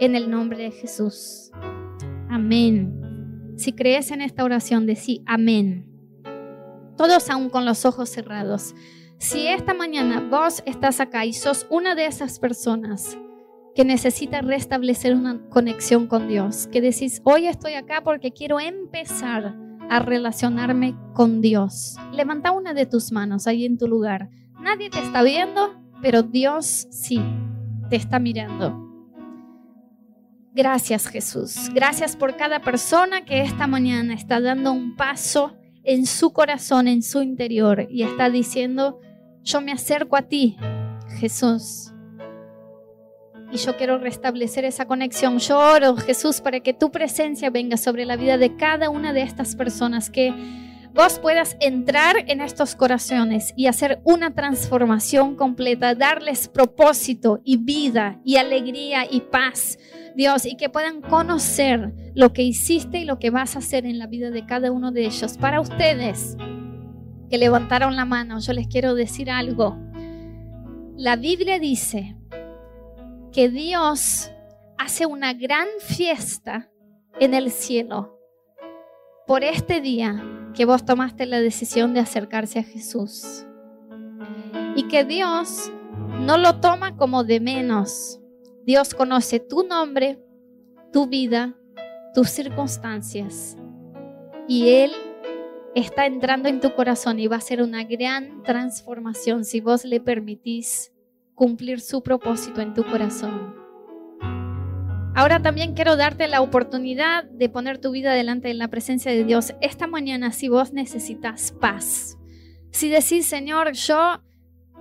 [0.00, 1.50] En el nombre de Jesús.
[2.30, 3.54] Amén.
[3.56, 5.89] Si crees en esta oración, decí amén
[7.00, 8.74] todos aún con los ojos cerrados.
[9.16, 13.16] Si esta mañana vos estás acá y sos una de esas personas
[13.74, 19.56] que necesita restablecer una conexión con Dios, que decís, hoy estoy acá porque quiero empezar
[19.88, 21.96] a relacionarme con Dios.
[22.12, 24.28] Levanta una de tus manos ahí en tu lugar.
[24.60, 27.22] Nadie te está viendo, pero Dios sí
[27.88, 28.76] te está mirando.
[30.52, 31.70] Gracias Jesús.
[31.72, 35.56] Gracias por cada persona que esta mañana está dando un paso
[35.92, 39.00] en su corazón, en su interior, y está diciendo,
[39.42, 40.56] yo me acerco a ti,
[41.18, 41.92] Jesús.
[43.52, 45.38] y yo quiero restablecer esa conexión.
[45.38, 49.22] Yo oro, Jesús, para que tu presencia venga sobre la vida de cada una de
[49.22, 50.32] estas personas, que
[50.94, 58.20] vos puedas entrar en estos corazones y hacer una transformación completa, darles propósito y vida
[58.24, 59.78] y alegría y paz,
[60.16, 63.98] Dios, y que puedan conocer lo que hiciste y lo que vas a hacer en
[63.98, 65.38] la vida de cada uno de ellos.
[65.38, 66.36] Para ustedes
[67.30, 69.76] que levantaron la mano, yo les quiero decir algo.
[70.96, 72.16] La Biblia dice
[73.32, 74.32] que Dios
[74.76, 76.68] hace una gran fiesta
[77.20, 78.18] en el cielo
[79.26, 83.46] por este día que vos tomaste la decisión de acercarse a Jesús.
[84.76, 85.70] Y que Dios
[86.20, 88.20] no lo toma como de menos.
[88.64, 90.22] Dios conoce tu nombre,
[90.92, 91.54] tu vida,
[92.14, 93.56] tus circunstancias.
[94.46, 94.92] Y Él
[95.74, 100.00] está entrando en tu corazón y va a ser una gran transformación si vos le
[100.00, 100.92] permitís
[101.34, 103.59] cumplir su propósito en tu corazón.
[105.14, 109.24] Ahora también quiero darte la oportunidad de poner tu vida delante de la presencia de
[109.24, 109.54] Dios.
[109.60, 112.16] Esta mañana, si vos necesitas paz,
[112.70, 114.22] si decís, Señor, yo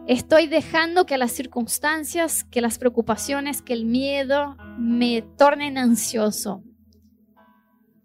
[0.07, 6.63] estoy dejando que las circunstancias, que las preocupaciones, que el miedo me tornen ansioso,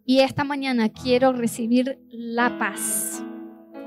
[0.06, 3.22] y esta mañana quiero recibir la paz,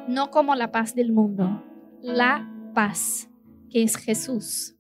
[0.08, 1.64] no como la paz del mundo,
[2.02, 3.30] la paz
[3.70, 4.77] que es Jesús.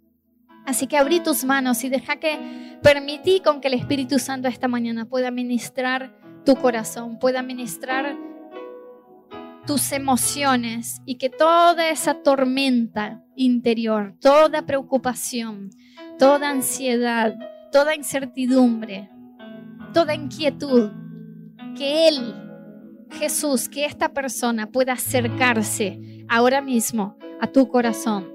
[0.67, 4.67] Así que abrí tus manos y deja que permití con que el Espíritu Santo esta
[4.67, 6.13] mañana pueda ministrar
[6.43, 8.17] tu corazón, pueda ministrar
[9.65, 15.69] tus emociones y que toda esa tormenta interior, toda preocupación,
[16.19, 17.33] toda ansiedad,
[17.71, 19.09] toda incertidumbre,
[19.93, 20.91] toda inquietud,
[21.77, 22.35] que Él,
[23.11, 28.29] Jesús, que esta persona pueda acercarse ahora mismo a tu corazón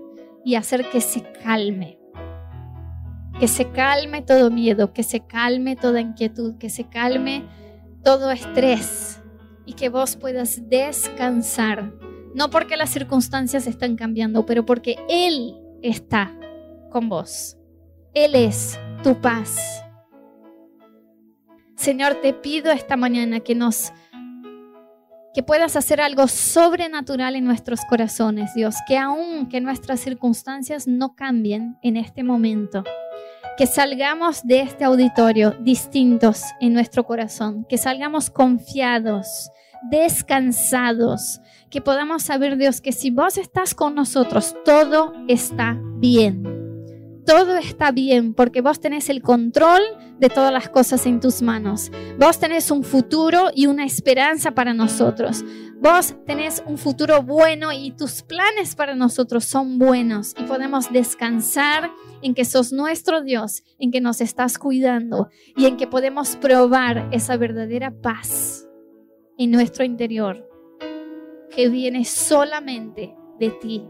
[0.46, 2.01] y hacer que se calme.
[3.38, 7.44] Que se calme todo miedo, que se calme toda inquietud, que se calme
[8.04, 9.20] todo estrés
[9.66, 11.92] y que vos puedas descansar.
[12.34, 16.32] No porque las circunstancias están cambiando, pero porque Él está
[16.90, 17.56] con vos.
[18.14, 19.82] Él es tu paz.
[21.76, 23.92] Señor, te pido esta mañana que nos
[25.34, 31.14] que puedas hacer algo sobrenatural en nuestros corazones, Dios, que aun que nuestras circunstancias no
[31.14, 32.84] cambien en este momento,
[33.56, 39.50] que salgamos de este auditorio distintos en nuestro corazón, que salgamos confiados,
[39.90, 46.61] descansados, que podamos saber, Dios, que si vos estás con nosotros, todo está bien
[47.24, 49.82] todo está bien porque vos tenés el control
[50.18, 51.90] de todas las cosas en tus manos.
[52.18, 55.44] Vos tenés un futuro y una esperanza para nosotros.
[55.80, 61.90] Vos tenés un futuro bueno y tus planes para nosotros son buenos y podemos descansar
[62.22, 67.08] en que sos nuestro Dios, en que nos estás cuidando y en que podemos probar
[67.10, 68.68] esa verdadera paz
[69.38, 70.48] en nuestro interior
[71.50, 73.84] que viene solamente de ti.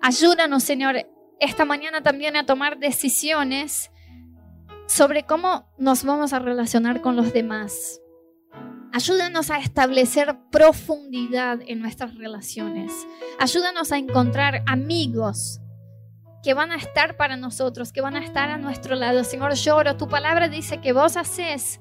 [0.00, 1.06] Ayúdanos, Señor,
[1.40, 3.90] esta mañana también a tomar decisiones
[4.86, 8.00] sobre cómo nos vamos a relacionar con los demás.
[8.92, 12.92] Ayúdanos a establecer profundidad en nuestras relaciones.
[13.38, 15.60] Ayúdanos a encontrar amigos
[16.42, 19.24] que van a estar para nosotros, que van a estar a nuestro lado.
[19.24, 19.96] Señor, lloro.
[19.96, 21.80] Tu palabra dice que vos haces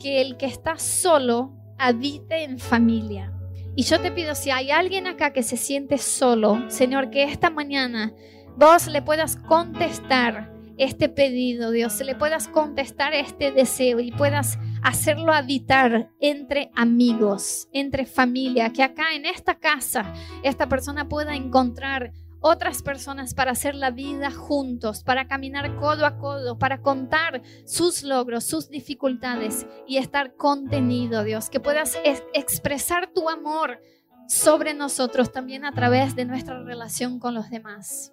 [0.00, 3.32] que el que está solo habite en familia.
[3.76, 7.50] Y yo te pido, si hay alguien acá que se siente solo, Señor, que esta
[7.50, 8.12] mañana
[8.58, 15.32] vos le puedas contestar este pedido, Dios, le puedas contestar este deseo y puedas hacerlo
[15.32, 22.82] habitar entre amigos, entre familia, que acá en esta casa esta persona pueda encontrar otras
[22.82, 28.44] personas para hacer la vida juntos, para caminar codo a codo, para contar sus logros,
[28.44, 31.96] sus dificultades y estar contenido, Dios, que puedas
[32.34, 33.80] expresar tu amor
[34.28, 38.12] sobre nosotros también a través de nuestra relación con los demás.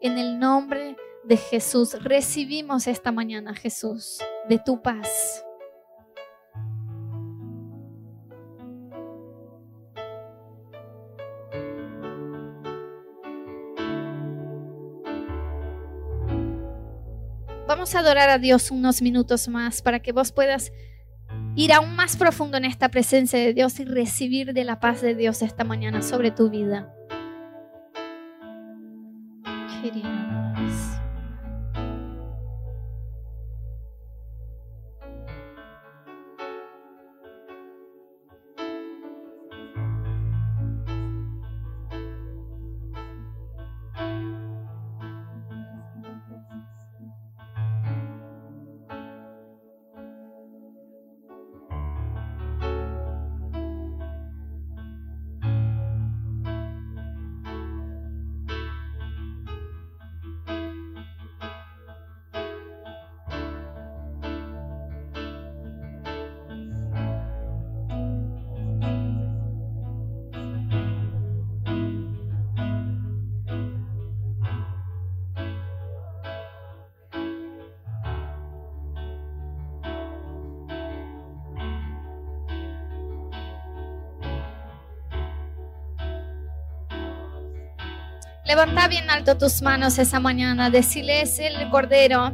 [0.00, 5.44] En el nombre de Jesús recibimos esta mañana, Jesús, de tu paz.
[17.66, 20.70] Vamos a adorar a Dios unos minutos más para que vos puedas
[21.56, 25.16] ir aún más profundo en esta presencia de Dios y recibir de la paz de
[25.16, 26.94] Dios esta mañana sobre tu vida.
[29.90, 30.97] queridos.
[88.48, 90.70] Levanta bien alto tus manos esa mañana.
[90.70, 92.32] Decirle es el Cordero.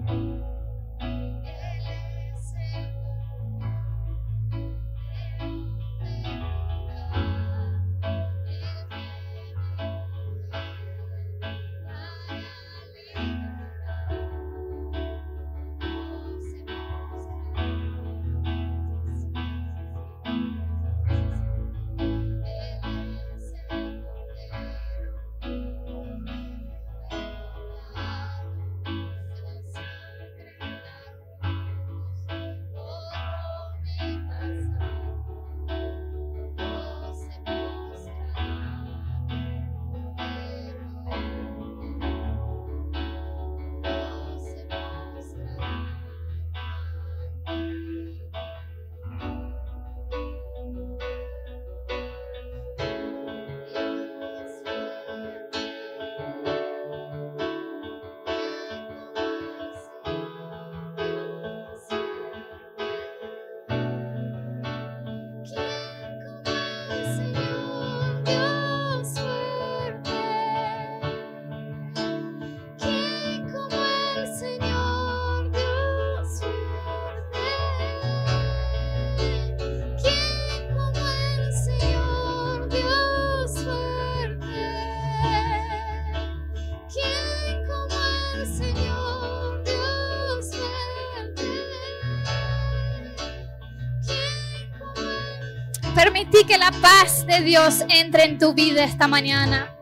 [96.35, 99.79] Permití que la paz de Dios entre en tu vida esta mañana.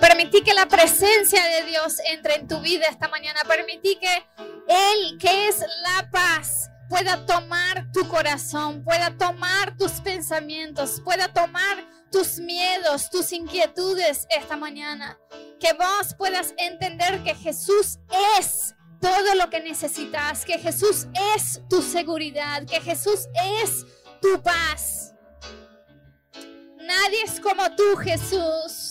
[0.00, 3.40] Permití que la presencia de Dios entre en tu vida esta mañana.
[3.46, 4.26] Permití que
[4.68, 11.84] Él, que es la paz, pueda tomar tu corazón, pueda tomar tus pensamientos, pueda tomar
[12.10, 15.18] tus miedos, tus inquietudes esta mañana.
[15.60, 17.98] Que vos puedas entender que Jesús
[18.38, 21.06] es todo lo que necesitas, que Jesús
[21.36, 23.28] es tu seguridad, que Jesús
[23.60, 23.84] es
[24.22, 25.12] tu paz.
[26.86, 28.85] Nadie es como tú, Jesús.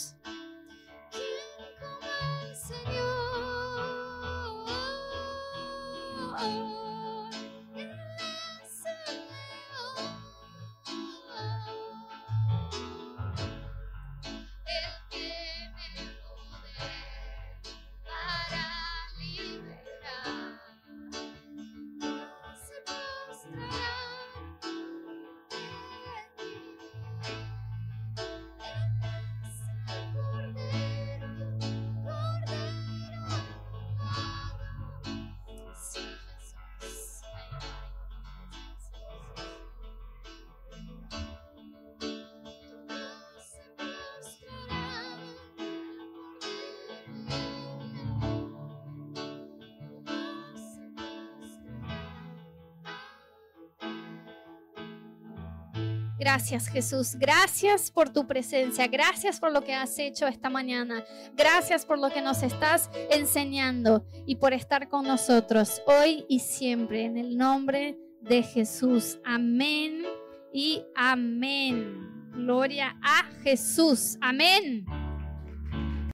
[56.36, 61.86] Gracias Jesús, gracias por tu presencia, gracias por lo que has hecho esta mañana, gracias
[61.86, 67.16] por lo que nos estás enseñando y por estar con nosotros hoy y siempre en
[67.16, 69.18] el nombre de Jesús.
[69.24, 70.04] Amén
[70.52, 72.32] y amén.
[72.34, 74.18] Gloria a Jesús.
[74.20, 75.05] Amén.